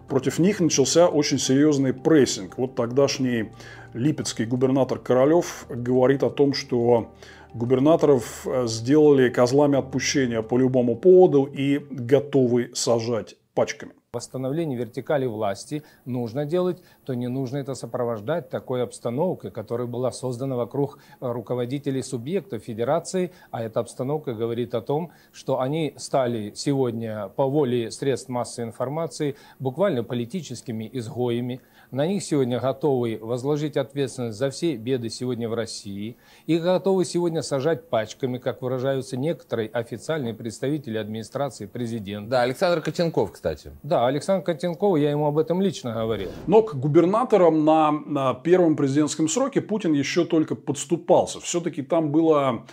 [0.09, 2.59] против них начался очень серьезный прессинг.
[2.59, 3.53] Вот тогдашний
[3.95, 7.13] липецкий губернатор Королев говорит о том, что
[7.55, 13.93] губернаторов э, сделали козлами отпущения по любому поводу и готовы сажать пачками.
[14.15, 20.55] Восстановление вертикали власти нужно делать, то не нужно это сопровождать такой обстановкой, которая была создана
[20.55, 27.29] вокруг э, руководителей субъектов федерации, а эта обстановка говорит о том, что они стали сегодня
[27.29, 31.63] по воле средств массовой информации буквально политическими изгоями,
[31.93, 36.17] на них сегодня готовы возложить ответственность за все беды сегодня в России.
[36.47, 42.31] и готовы сегодня сажать пачками, как выражаются некоторые официальные представители администрации президента.
[42.31, 43.73] Да, Александр Котенков, кстати.
[43.83, 46.31] Да, Александр Котенков, я ему об этом лично говорил.
[46.47, 51.41] Но к губернаторам на, на первом президентском сроке Путин еще только подступался.
[51.41, 52.65] Все-таки там было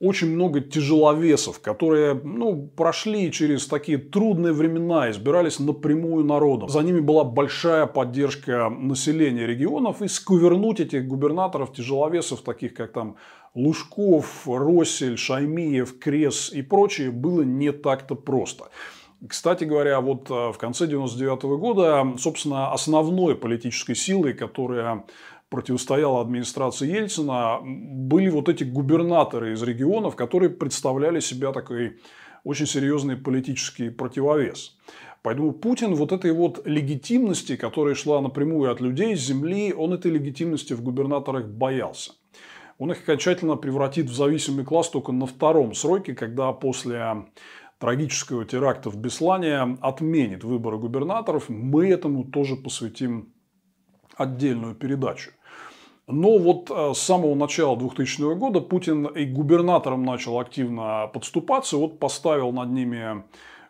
[0.00, 6.68] очень много тяжеловесов, которые ну, прошли через такие трудные времена, избирались напрямую народом.
[6.68, 13.16] За ними была большая поддержка населения регионов, и скувернуть этих губернаторов, тяжеловесов, таких как там
[13.54, 18.68] Лужков, Россель, Шаймиев, Крес и прочие, было не так-то просто.
[19.26, 25.06] Кстати говоря, вот э, в конце 99 года, собственно, основной политической силой, которая
[25.50, 31.98] противостояла администрации Ельцина, были вот эти губернаторы из регионов, которые представляли себя такой
[32.44, 34.76] очень серьезный политический противовес.
[35.22, 40.10] Поэтому Путин вот этой вот легитимности, которая шла напрямую от людей с земли, он этой
[40.10, 42.12] легитимности в губернаторах боялся.
[42.78, 47.26] Он их окончательно превратит в зависимый класс только на втором сроке, когда после
[47.78, 51.48] трагического теракта в Беслане отменит выборы губернаторов.
[51.48, 53.32] Мы этому тоже посвятим
[54.16, 55.30] отдельную передачу.
[56.08, 61.76] Но вот э, с самого начала 2000 года Путин и губернатором начал активно подступаться.
[61.76, 63.24] Вот поставил над ними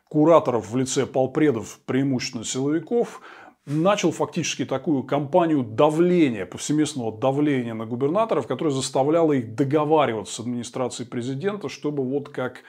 [0.09, 3.21] кураторов в лице полпредов, преимущественно силовиков,
[3.67, 11.09] начал фактически такую кампанию давления, повсеместного давления на губернаторов, которая заставляла их договариваться с администрацией
[11.09, 12.63] президента, чтобы вот как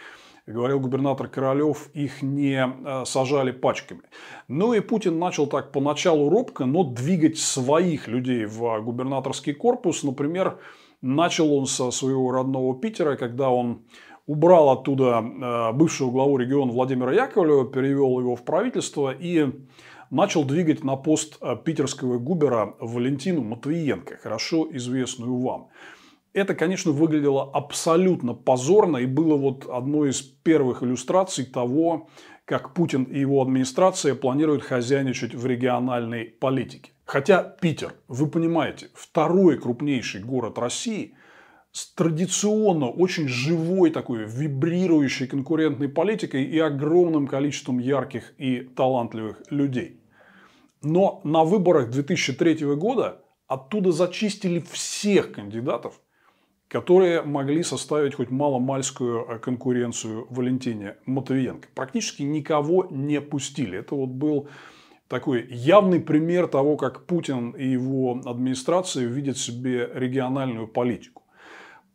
[0.47, 4.01] говорил губернатор Королев, их не э, сажали пачками.
[4.47, 10.03] Ну и Путин начал так поначалу робко, но двигать своих людей в губернаторский корпус.
[10.03, 10.59] Например,
[11.01, 13.83] начал он со своего родного Питера, когда он
[14.27, 19.47] убрал оттуда э, бывшего главу региона Владимира Яковлева, перевел его в правительство и
[20.11, 25.69] начал двигать на пост э, питерского губера Валентину Матвиенко, хорошо известную вам.
[26.33, 32.09] Это, конечно, выглядело абсолютно позорно и было вот одной из первых иллюстраций того,
[32.45, 36.91] как Путин и его администрация планируют хозяйничать в региональной политике.
[37.05, 41.15] Хотя Питер, вы понимаете, второй крупнейший город России
[41.71, 50.01] с традиционно очень живой такой вибрирующей конкурентной политикой и огромным количеством ярких и талантливых людей.
[50.81, 55.99] Но на выборах 2003 года оттуда зачистили всех кандидатов,
[56.69, 61.67] которые могли составить хоть маломальскую э, конкуренцию Валентине Матвиенко.
[61.73, 63.79] Практически никого не пустили.
[63.79, 64.47] Это вот был
[65.07, 71.23] такой явный пример того, как Путин и его администрация видят себе региональную политику.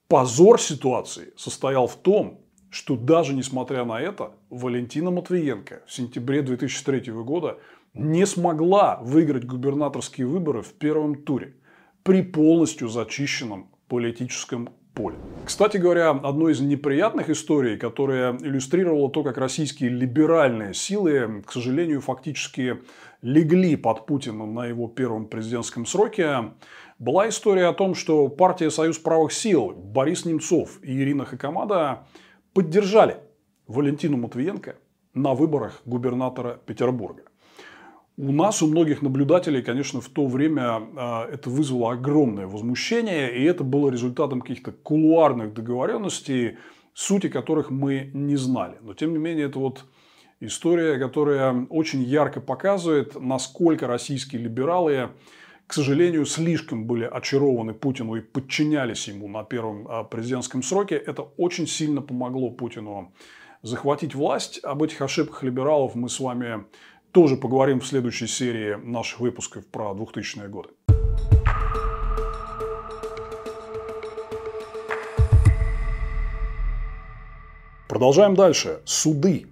[0.08, 7.12] Позор ситуации состоял в том, что даже несмотря на это, Валентина Матвиенко в сентябре 2003
[7.12, 7.60] года
[7.94, 11.54] не смогла выиграть губернаторские выборы в первом туре
[12.02, 15.16] при полностью зачищенном политическом поле.
[15.44, 22.00] Кстати говоря, одной из неприятных историй, которая иллюстрировала то, как российские либеральные силы, к сожалению,
[22.00, 22.82] фактически
[23.22, 26.54] легли под Путина на его первом президентском сроке,
[26.98, 32.08] была история о том, что партия «Союз правых сил» Борис Немцов и Ирина Хакамада
[32.52, 33.18] поддержали
[33.68, 34.74] Валентину Матвиенко
[35.14, 37.22] на выборах губернатора Петербурга.
[38.16, 43.42] У нас, у многих наблюдателей, конечно, в то время а, это вызвало огромное возмущение, и
[43.42, 46.58] это было результатом каких-то кулуарных договоренностей,
[46.92, 48.76] сути которых мы не знали.
[48.82, 49.84] Но, тем не менее, это вот
[50.38, 55.10] история, которая очень ярко показывает, насколько российские либералы,
[55.66, 60.94] к сожалению, слишком были очарованы Путину и подчинялись ему на первом а, президентском сроке.
[60.94, 63.12] Это очень сильно помогло Путину
[63.62, 64.60] захватить власть.
[64.62, 66.66] Об этих ошибках либералов мы с вами
[67.14, 70.70] тоже поговорим в следующей серии наших выпусков про 2000-е годы.
[77.88, 78.80] Продолжаем дальше.
[78.84, 79.46] Суды.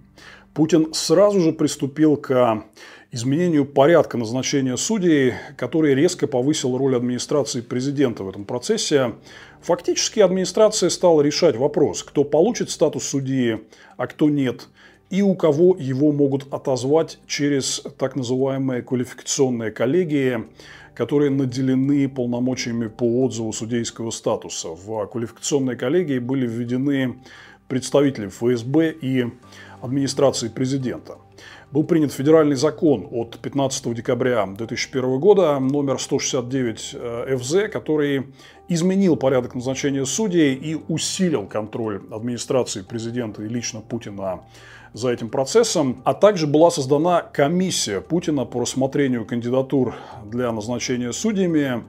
[0.53, 2.65] Путин сразу же приступил к
[3.11, 9.13] изменению порядка назначения судей, который резко повысил роль администрации президента в этом процессе.
[9.61, 13.61] Фактически администрация стала решать вопрос, кто получит статус судьи,
[13.95, 14.67] а кто нет,
[15.13, 20.45] и у кого его могут отозвать через так называемые квалификационные коллегии,
[20.95, 24.69] которые наделены полномочиями по отзыву судейского статуса.
[24.69, 27.19] В квалификационные коллегии были введены
[27.67, 29.27] представители ФСБ и
[29.83, 31.19] администрации президента.
[31.69, 38.33] Был принят федеральный закон от 15 декабря 2001 года, номер 169 э, ФЗ, который
[38.67, 44.41] изменил порядок назначения судей и усилил контроль администрации президента и лично Путина
[44.93, 46.01] за этим процессом.
[46.03, 49.95] А также была создана комиссия Путина по рассмотрению кандидатур
[50.25, 51.83] для назначения судьями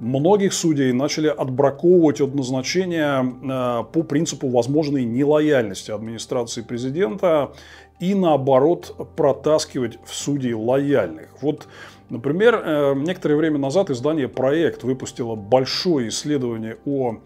[0.00, 7.52] многих судей начали отбраковывать от назначения э, по принципу возможной нелояльности администрации президента
[8.00, 11.28] и наоборот протаскивать в судей лояльных.
[11.42, 11.66] Вот
[12.10, 17.18] Например, э, некоторое время назад издание «Проект» выпустило большое исследование о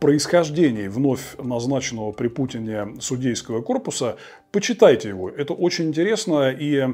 [0.00, 4.16] происхождении вновь назначенного при Путине судейского корпуса.
[4.52, 6.86] Почитайте его, это очень интересно и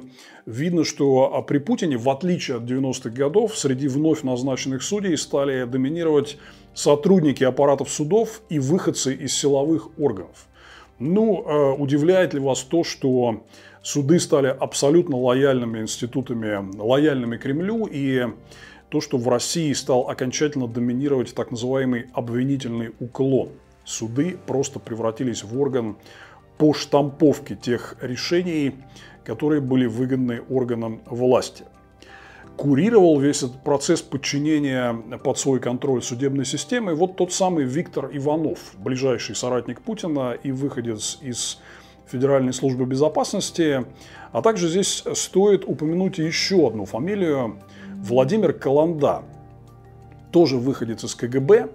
[0.47, 6.39] видно, что при Путине, в отличие от 90-х годов, среди вновь назначенных судей стали доминировать
[6.75, 10.47] сотрудники аппаратов судов и выходцы из силовых органов.
[10.99, 13.43] Ну, э, удивляет ли вас то, что
[13.83, 18.27] суды стали абсолютно лояльными институтами, лояльными Кремлю, и
[18.95, 23.49] то, что в России стал окончательно доминировать так называемый обвинительный уклон.
[23.85, 25.97] Суды просто превратились в орган
[26.59, 28.77] по штамповке тех решений,
[29.25, 31.65] которые были выгодны органам власти.
[32.57, 34.95] Курировал весь этот процесс подчинения
[35.25, 41.19] под свой контроль судебной системы вот тот самый Виктор Иванов, ближайший соратник Путина и выходец
[41.21, 41.59] из
[42.07, 43.85] Федеральной службы безопасности.
[44.31, 47.59] А также здесь стоит упомянуть еще одну фамилию–
[48.03, 49.23] Владимир Каланда,
[50.33, 51.69] тоже выходец из КГБ,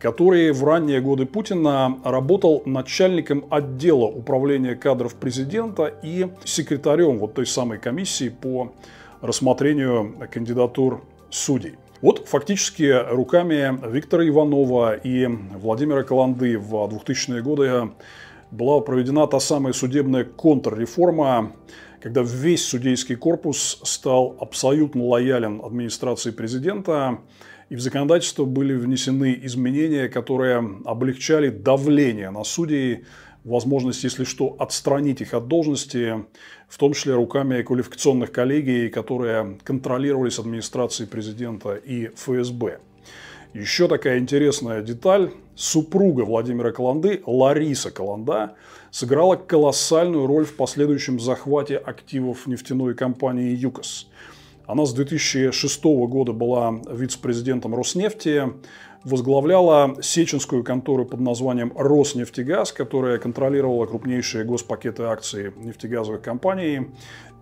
[0.00, 7.46] который в ранние годы Путина работал начальником отдела управления кадров президента и секретарем вот той
[7.46, 8.72] самой комиссии по
[9.20, 11.74] рассмотрению кандидатур судей.
[12.02, 17.90] Вот фактически руками Виктора Иванова и Владимира Каланды в 2000-е годы
[18.50, 21.52] была проведена та самая судебная контрреформа,
[22.06, 27.18] когда весь судейский корпус стал абсолютно лоялен администрации президента,
[27.68, 33.06] и в законодательство были внесены изменения, которые облегчали давление на судей,
[33.42, 36.24] возможность, если что, отстранить их от должности,
[36.68, 42.78] в том числе руками квалификационных коллегий, которые контролировались администрацией президента и ФСБ.
[43.52, 45.32] Еще такая интересная деталь.
[45.56, 48.54] Супруга Владимира Каланды, Лариса Каланда,
[48.96, 54.08] сыграла колоссальную роль в последующем захвате активов нефтяной компании «ЮКОС».
[54.66, 58.44] Она с 2006 года была вице-президентом Роснефти,
[59.04, 66.88] возглавляла сеченскую контору под названием «Роснефтегаз», которая контролировала крупнейшие госпакеты акций нефтегазовых компаний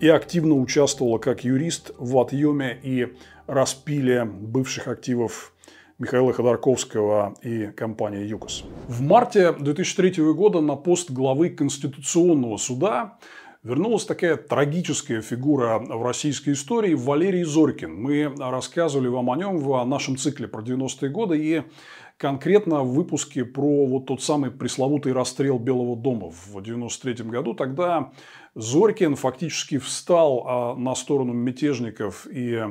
[0.00, 3.14] и активно участвовала как юрист в отъеме и
[3.46, 5.53] распиле бывших активов
[5.98, 8.64] Михаила Ходорковского и компании ЮКОС.
[8.88, 13.18] В марте 2003 года на пост главы Конституционного суда
[13.62, 17.94] вернулась такая трагическая фигура в российской истории Валерий Зорькин.
[17.94, 21.62] Мы рассказывали вам о нем в нашем цикле про 90-е годы и
[22.16, 27.54] конкретно в выпуске про вот тот самый пресловутый расстрел Белого дома в 93 году.
[27.54, 28.12] Тогда
[28.56, 32.62] Зорькин фактически встал а, на сторону мятежников и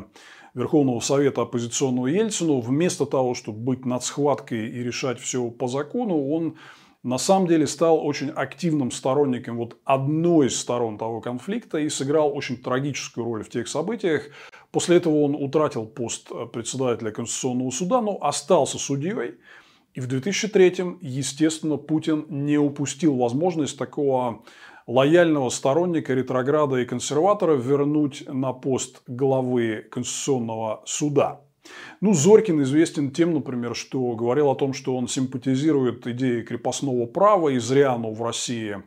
[0.54, 6.30] Верховного Совета оппозиционного Ельцину, вместо того, чтобы быть над схваткой и решать все по закону,
[6.30, 6.58] он
[7.02, 12.36] на самом деле стал очень активным сторонником вот одной из сторон того конфликта и сыграл
[12.36, 14.30] очень трагическую роль в тех событиях.
[14.72, 19.36] После этого он утратил пост председателя Конституционного суда, но остался судьей.
[19.96, 24.44] И в 2003 естественно, Путин не упустил возможность такого
[24.88, 31.42] лояльного сторонника ретрограда и консерватора вернуть на пост главы Конституционного суда.
[32.02, 37.50] Ну, Зорькин известен тем, например, что говорил о том, что он симпатизирует идеи крепостного права,
[37.50, 38.84] и зря оно в России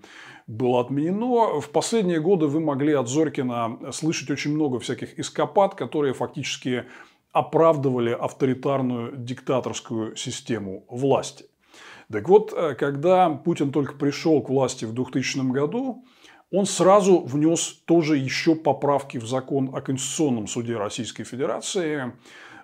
[0.46, 1.60] было отменено.
[1.60, 6.84] В последние годы вы могли от Зорькина слышать очень много всяких эскапад, которые фактически
[7.32, 11.46] оправдывали авторитарную диктаторскую систему власти.
[12.10, 16.04] Так вот, э, когда Путин только пришел к власти в 2000 году,
[16.52, 22.12] он сразу внес тоже еще поправки в закон о Конституционном суде Российской Федерации,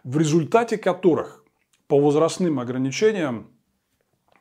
[0.04, 1.44] в результате которых
[1.88, 3.48] по возрастным ограничениям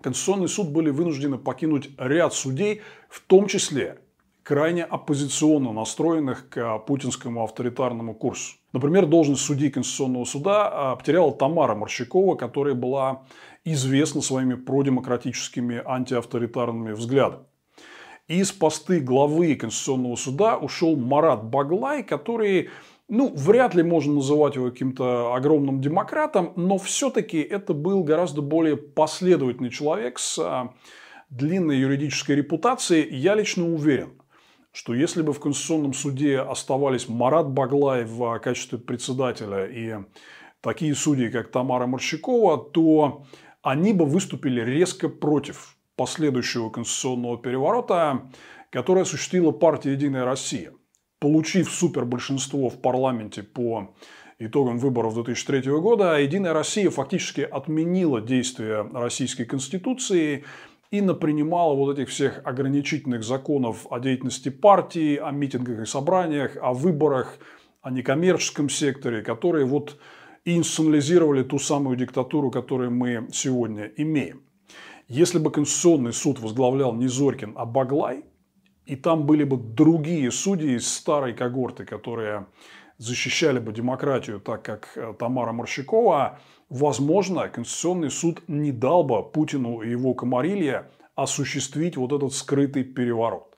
[0.01, 3.99] Конституционный суд были вынуждены покинуть ряд судей, в том числе
[4.43, 8.55] крайне оппозиционно настроенных к путинскому авторитарному курсу.
[8.73, 13.23] Например, должность судьи Конституционного суда а, потеряла Тамара Марщакова, которая была
[13.65, 17.45] известна своими продемократическими антиавторитарными взглядами.
[18.27, 22.69] Из посты главы Конституционного суда ушел Марат Баглай, который
[23.09, 28.77] ну, вряд ли можно называть его каким-то огромным демократом, но все-таки это был гораздо более
[28.77, 30.73] последовательный человек с а,
[31.29, 33.13] длинной юридической репутацией.
[33.13, 34.13] Я лично уверен,
[34.71, 40.05] что если бы в Конституционном суде оставались Марат Баглаев в качестве председателя и
[40.61, 43.25] такие судьи, как Тамара Марщакова, то
[43.61, 48.29] они бы выступили резко против последующего конституционного переворота,
[48.71, 50.73] который осуществила партия «Единая Россия».
[51.19, 53.93] Получив супербольшинство в парламенте по
[54.39, 60.43] итогам выборов 2003 года, «Единая Россия» фактически отменила действия Российской Конституции
[60.89, 66.73] и напринимала вот этих всех ограничительных законов о деятельности партии, о митингах и собраниях, о
[66.73, 67.37] выборах,
[67.81, 69.99] о некоммерческом секторе, которые вот
[70.45, 74.41] и институционализировали ту самую диктатуру, которую мы сегодня имеем.
[75.07, 78.23] Если бы Конституционный суд возглавлял не Зорькин, а Баглай,
[78.85, 82.47] и там были бы другие судьи из старой когорты, которые
[82.97, 86.39] защищали бы демократию так, как э, Тамара Марщакова,
[86.69, 93.57] возможно, Конституционный суд не дал бы Путину и его комарилье осуществить вот этот скрытый переворот.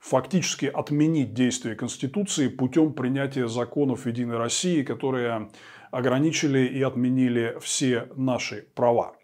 [0.00, 5.50] Фактически отменить действие Конституции путем принятия законов Единой России, которые
[5.90, 9.14] ограничили и отменили все наши права.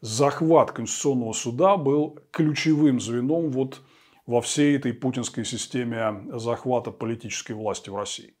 [0.00, 3.80] Захват Конституционного суда был ключевым звеном вот
[4.26, 8.34] во всей этой путинской системе захвата политической власти в России.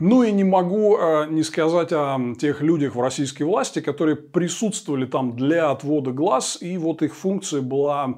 [0.00, 5.06] Ну и не могу э, не сказать о тех людях в российской власти, которые присутствовали
[5.06, 8.14] там для отвода глаз, и вот их функция была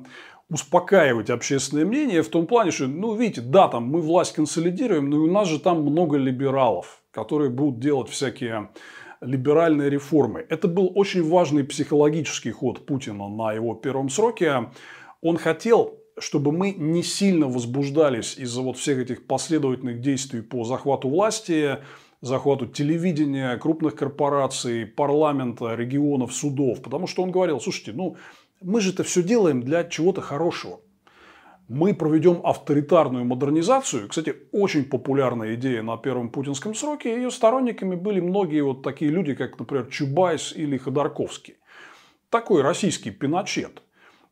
[0.50, 5.18] успокаивать общественное мнение в том плане, что, ну, видите, да, там мы власть консолидируем, но
[5.18, 8.70] у нас же там много либералов, которые будут делать всякие
[9.20, 10.44] либеральные реформы.
[10.48, 14.70] Это был очень важный психологический ход Путина на его первом сроке.
[15.20, 21.08] Он хотел чтобы мы не сильно возбуждались из-за вот всех этих последовательных действий по захвату
[21.08, 21.78] власти,
[22.20, 26.82] захвату телевидения, крупных корпораций, парламента, регионов, судов.
[26.82, 28.16] Потому что он говорил, слушайте, ну
[28.60, 30.80] мы же это все делаем для чего-то хорошего.
[31.68, 34.08] Мы проведем авторитарную модернизацию.
[34.08, 37.14] Кстати, очень популярная идея на первом путинском сроке.
[37.14, 41.58] Ее сторонниками были многие вот такие люди, как, например, Чубайс или Ходорковский.
[42.28, 43.82] Такой российский пиночет–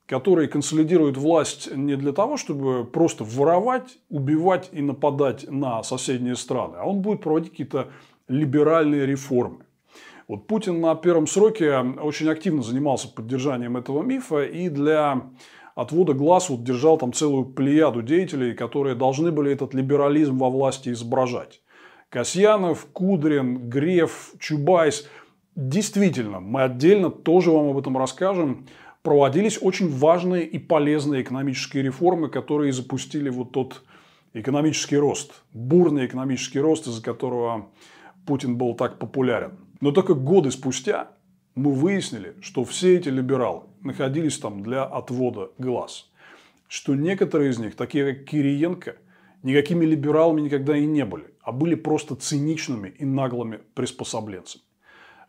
[0.08, 6.76] который консолидирует власть не для того, чтобы просто воровать, убивать и нападать на соседние страны,
[6.78, 7.88] а он будет проводить какие-то
[8.26, 9.66] либеральные реформы.
[10.28, 15.22] Вот Путин на первом сроке очень активно занимался поддержанием этого мифа и для
[15.74, 20.90] отвода глаз вот держал там целую плеяду деятелей, которые должны были этот либерализм во власти
[20.90, 21.62] изображать.
[22.10, 25.08] Касьянов, Кудрин, Греф, Чубайс.
[25.56, 28.66] Действительно, мы отдельно тоже вам об этом расскажем
[29.02, 33.82] проводились очень важные и полезные экономические реформы, которые запустили вот тот
[34.34, 37.70] экономический рост, бурный экономический рост, из-за которого
[38.26, 39.52] Путин был так популярен.
[39.80, 41.10] Но только годы спустя
[41.54, 46.10] мы выяснили, что все эти либералы находились там для отвода глаз.
[46.68, 48.96] Что некоторые из них, такие как Кириенко,
[49.42, 54.62] никакими либералами никогда и не были, а были просто циничными и наглыми приспособленцами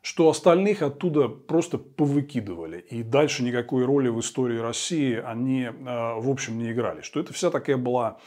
[0.01, 2.79] что остальных оттуда просто повыкидывали.
[2.89, 7.01] И дальше никакой роли в истории России они, э, в общем, не играли.
[7.01, 8.17] Что это вся такая была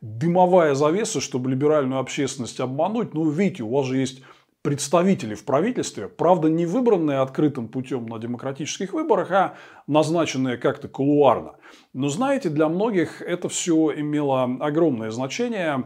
[0.00, 3.14] дымовая завеса, чтобы либеральную общественность обмануть.
[3.14, 4.22] Ну, видите, у вас же есть
[4.62, 9.54] представители в правительстве, правда, не выбранные открытым путем на демократических выборах, а
[9.86, 11.56] назначенные как-то кулуарно.
[11.92, 15.84] Но знаете, для многих это все имело огромное значение.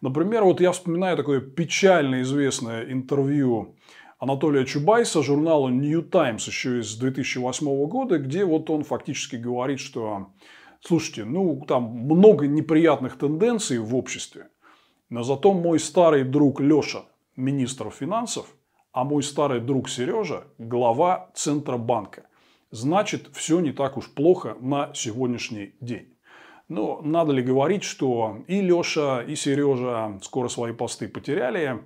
[0.00, 3.76] Например, вот я вспоминаю такое печально известное интервью
[4.18, 10.28] Анатолия Чубайса журнала New Times еще из 2008 года, где вот он фактически говорит, что
[10.80, 14.48] слушайте, ну там много неприятных тенденций в обществе,
[15.10, 17.04] но зато мой старый друг Леша,
[17.36, 18.46] министр финансов,
[18.92, 22.26] а мой старый друг Сережа, глава Центробанка.
[22.70, 26.16] Значит, все не так уж плохо на сегодняшний день.
[26.68, 31.84] Но надо ли говорить, что и Леша, и Сережа скоро свои посты потеряли,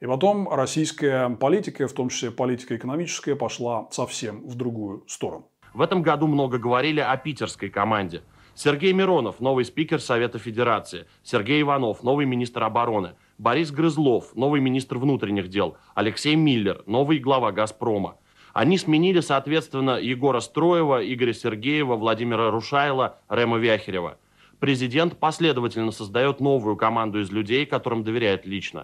[0.00, 5.50] И потом российская политика, в том числе политика экономическая, пошла совсем в другую сторону.
[5.74, 8.22] В этом году много говорили о питерской команде.
[8.54, 11.06] Сергей Миронов, новый спикер Совета Федерации.
[11.22, 13.14] Сергей Иванов, новый министр обороны.
[13.38, 15.76] Борис Грызлов, новый министр внутренних дел.
[15.94, 18.16] Алексей Миллер, новый глава «Газпрома».
[18.52, 24.18] Они сменили, соответственно, Егора Строева, Игоря Сергеева, Владимира Рушайла, Рема Вяхерева.
[24.58, 28.82] Президент последовательно создает новую команду из людей, которым доверяет лично.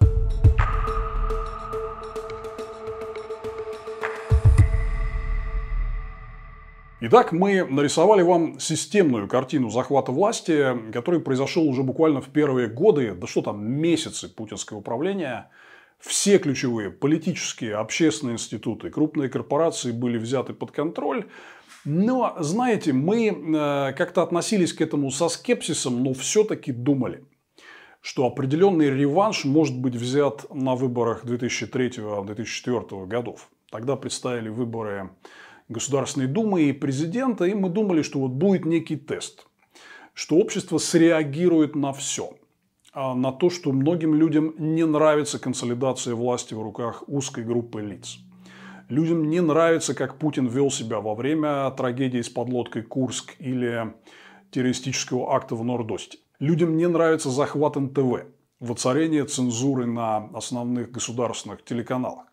[7.07, 13.13] Итак, мы нарисовали вам системную картину захвата власти, который произошел уже буквально в первые годы,
[13.13, 15.51] да что там, месяцы путинского управления.
[15.99, 21.27] Все ключевые политические, общественные институты, крупные корпорации были взяты под контроль.
[21.85, 27.23] Но, знаете, мы э, как-то относились к этому со скепсисом, но все-таки думали,
[28.01, 33.51] что определенный реванш может быть взят на выборах 2003-2004 годов.
[33.71, 35.11] Тогда представили выборы
[35.69, 39.47] Государственной Думы и президента, и мы думали, что вот будет некий тест,
[40.13, 42.35] что общество среагирует на все.
[42.93, 48.19] А на то, что многим людям не нравится консолидация власти в руках узкой группы лиц.
[48.89, 53.95] Людям не нравится, как Путин вел себя во время трагедии с подлодкой Курск или
[54.51, 56.19] террористического акта в Нордосте.
[56.39, 58.27] Людям не нравится захват НТВ,
[58.61, 62.27] воцарение цензуры на основных государственных телеканалах.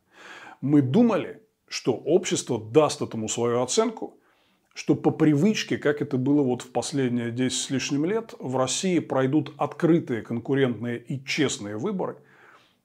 [0.59, 1.40] Мы думали,
[1.71, 4.19] что общество даст этому свою оценку,
[4.73, 8.99] что по привычке, как это было вот в последние 10 с лишним лет, в России
[8.99, 12.17] пройдут открытые, конкурентные и честные выборы.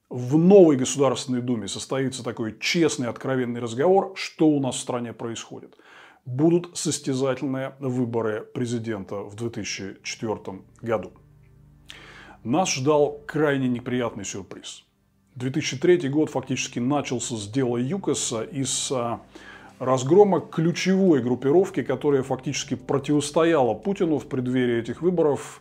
[0.08, 5.76] В новой Государственной Думе состоится такой честный, откровенный разговор, что у нас в стране происходит.
[6.24, 11.10] Будут состязательные выборы президента в 2004 году.
[12.44, 14.84] Нас ждал крайне неприятный сюрприз–
[15.36, 19.20] 2003 год фактически начался с дела ЮКОСа из а,
[19.78, 25.60] разгрома ключевой группировки, которая фактически противостояла Путину в преддверии этих выборов,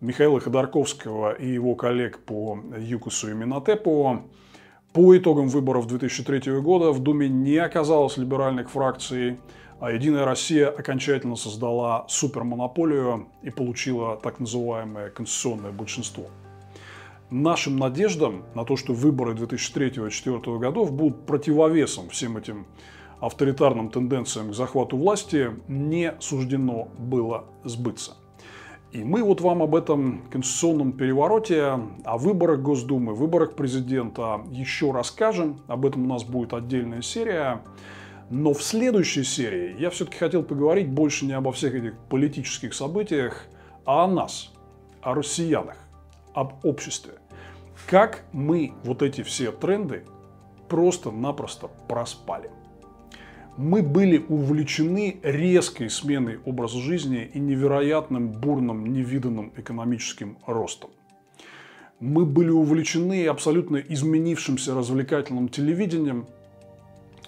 [0.00, 4.22] Михаила Ходорковского и его коллег по ЮКОСу и Минотепу.
[4.92, 9.38] По итогам выборов 2003 года в Думе не оказалось либеральных фракций,
[9.80, 16.30] а «Единая Россия» окончательно создала супермонополию и получила так называемое конституционное большинство
[17.30, 22.66] нашим надеждам на то, что выборы 2003-2004 годов будут противовесом всем этим
[23.20, 28.16] авторитарным тенденциям к захвату власти, не суждено было сбыться.
[28.90, 35.60] И мы вот вам об этом конституционном перевороте, о выборах Госдумы, выборах президента еще расскажем.
[35.66, 37.60] Об этом у нас будет отдельная серия.
[38.30, 43.46] Но в следующей серии я все-таки хотел поговорить больше не обо всех этих политических событиях,
[43.84, 44.52] а о нас,
[45.02, 45.76] о россиянах
[46.32, 47.17] об обществе.
[47.88, 50.04] Как мы вот эти все тренды
[50.68, 52.50] просто-напросто проспали.
[53.56, 60.90] Мы были увлечены резкой сменой образа жизни и невероятным бурным, невиданным экономическим ростом.
[61.98, 66.26] Мы были увлечены абсолютно изменившимся развлекательным телевидением,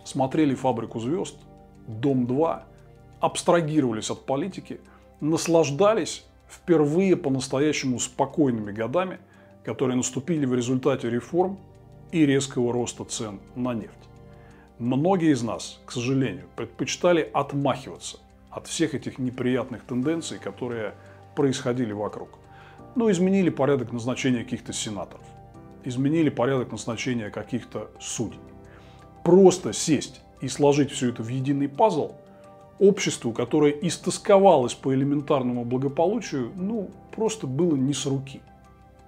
[0.05, 1.37] смотрели «Фабрику звезд»,
[1.87, 2.61] «Дом-2»,
[3.20, 4.82] абстрагировались от политики,
[5.20, 9.20] наслаждались впервые по-настоящему спокойными годами,
[9.65, 11.59] которые наступили в результате реформ
[12.12, 13.95] и резкого роста цен на нефть.
[14.78, 18.19] Многие из нас, к сожалению, предпочитали отмахиваться
[18.51, 20.95] от всех этих неприятных тенденций, которые
[21.37, 22.31] происходили вокруг.
[22.97, 25.24] Но изменили порядок назначения каких-то сенаторов,
[25.85, 28.41] изменили порядок назначения каких-то судей.
[29.24, 32.12] Просто сесть и сложить все это в единый пазл–
[32.81, 38.41] обществу, которое истосковалось по элементарному благополучию, ну, просто было не с руки.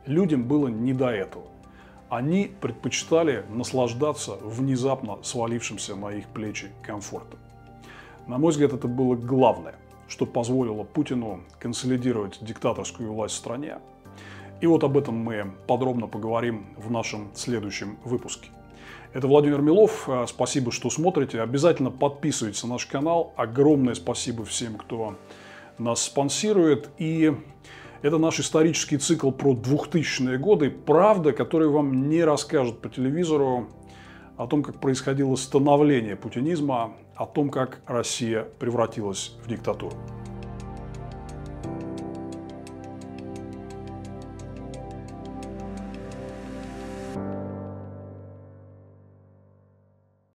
[0.06, 1.44] Людям было не до этого.
[2.08, 7.38] Они предпочитали наслаждаться внезапно свалившимся на их плечи комфортом.
[8.26, 9.76] На мой взгляд, это было главное,
[10.08, 13.78] что позволило Путину консолидировать диктаторскую власть в стране.
[14.60, 18.50] И вот об этом мы подробно поговорим в нашем следующем выпуске.
[19.12, 20.08] Это Владимир Милов.
[20.08, 21.40] Э, спасибо, что смотрите.
[21.40, 23.32] Обязательно подписывайтесь на наш канал.
[23.36, 25.16] Огромное спасибо всем, кто
[25.78, 26.88] нас спонсирует.
[26.98, 27.34] И
[28.02, 30.70] это наш исторический цикл про 2000-е годы.
[30.70, 33.68] Правда, который вам не расскажут по телевизору
[34.36, 39.94] о том, как происходило становление путинизма, о том, как Россия превратилась в диктатуру.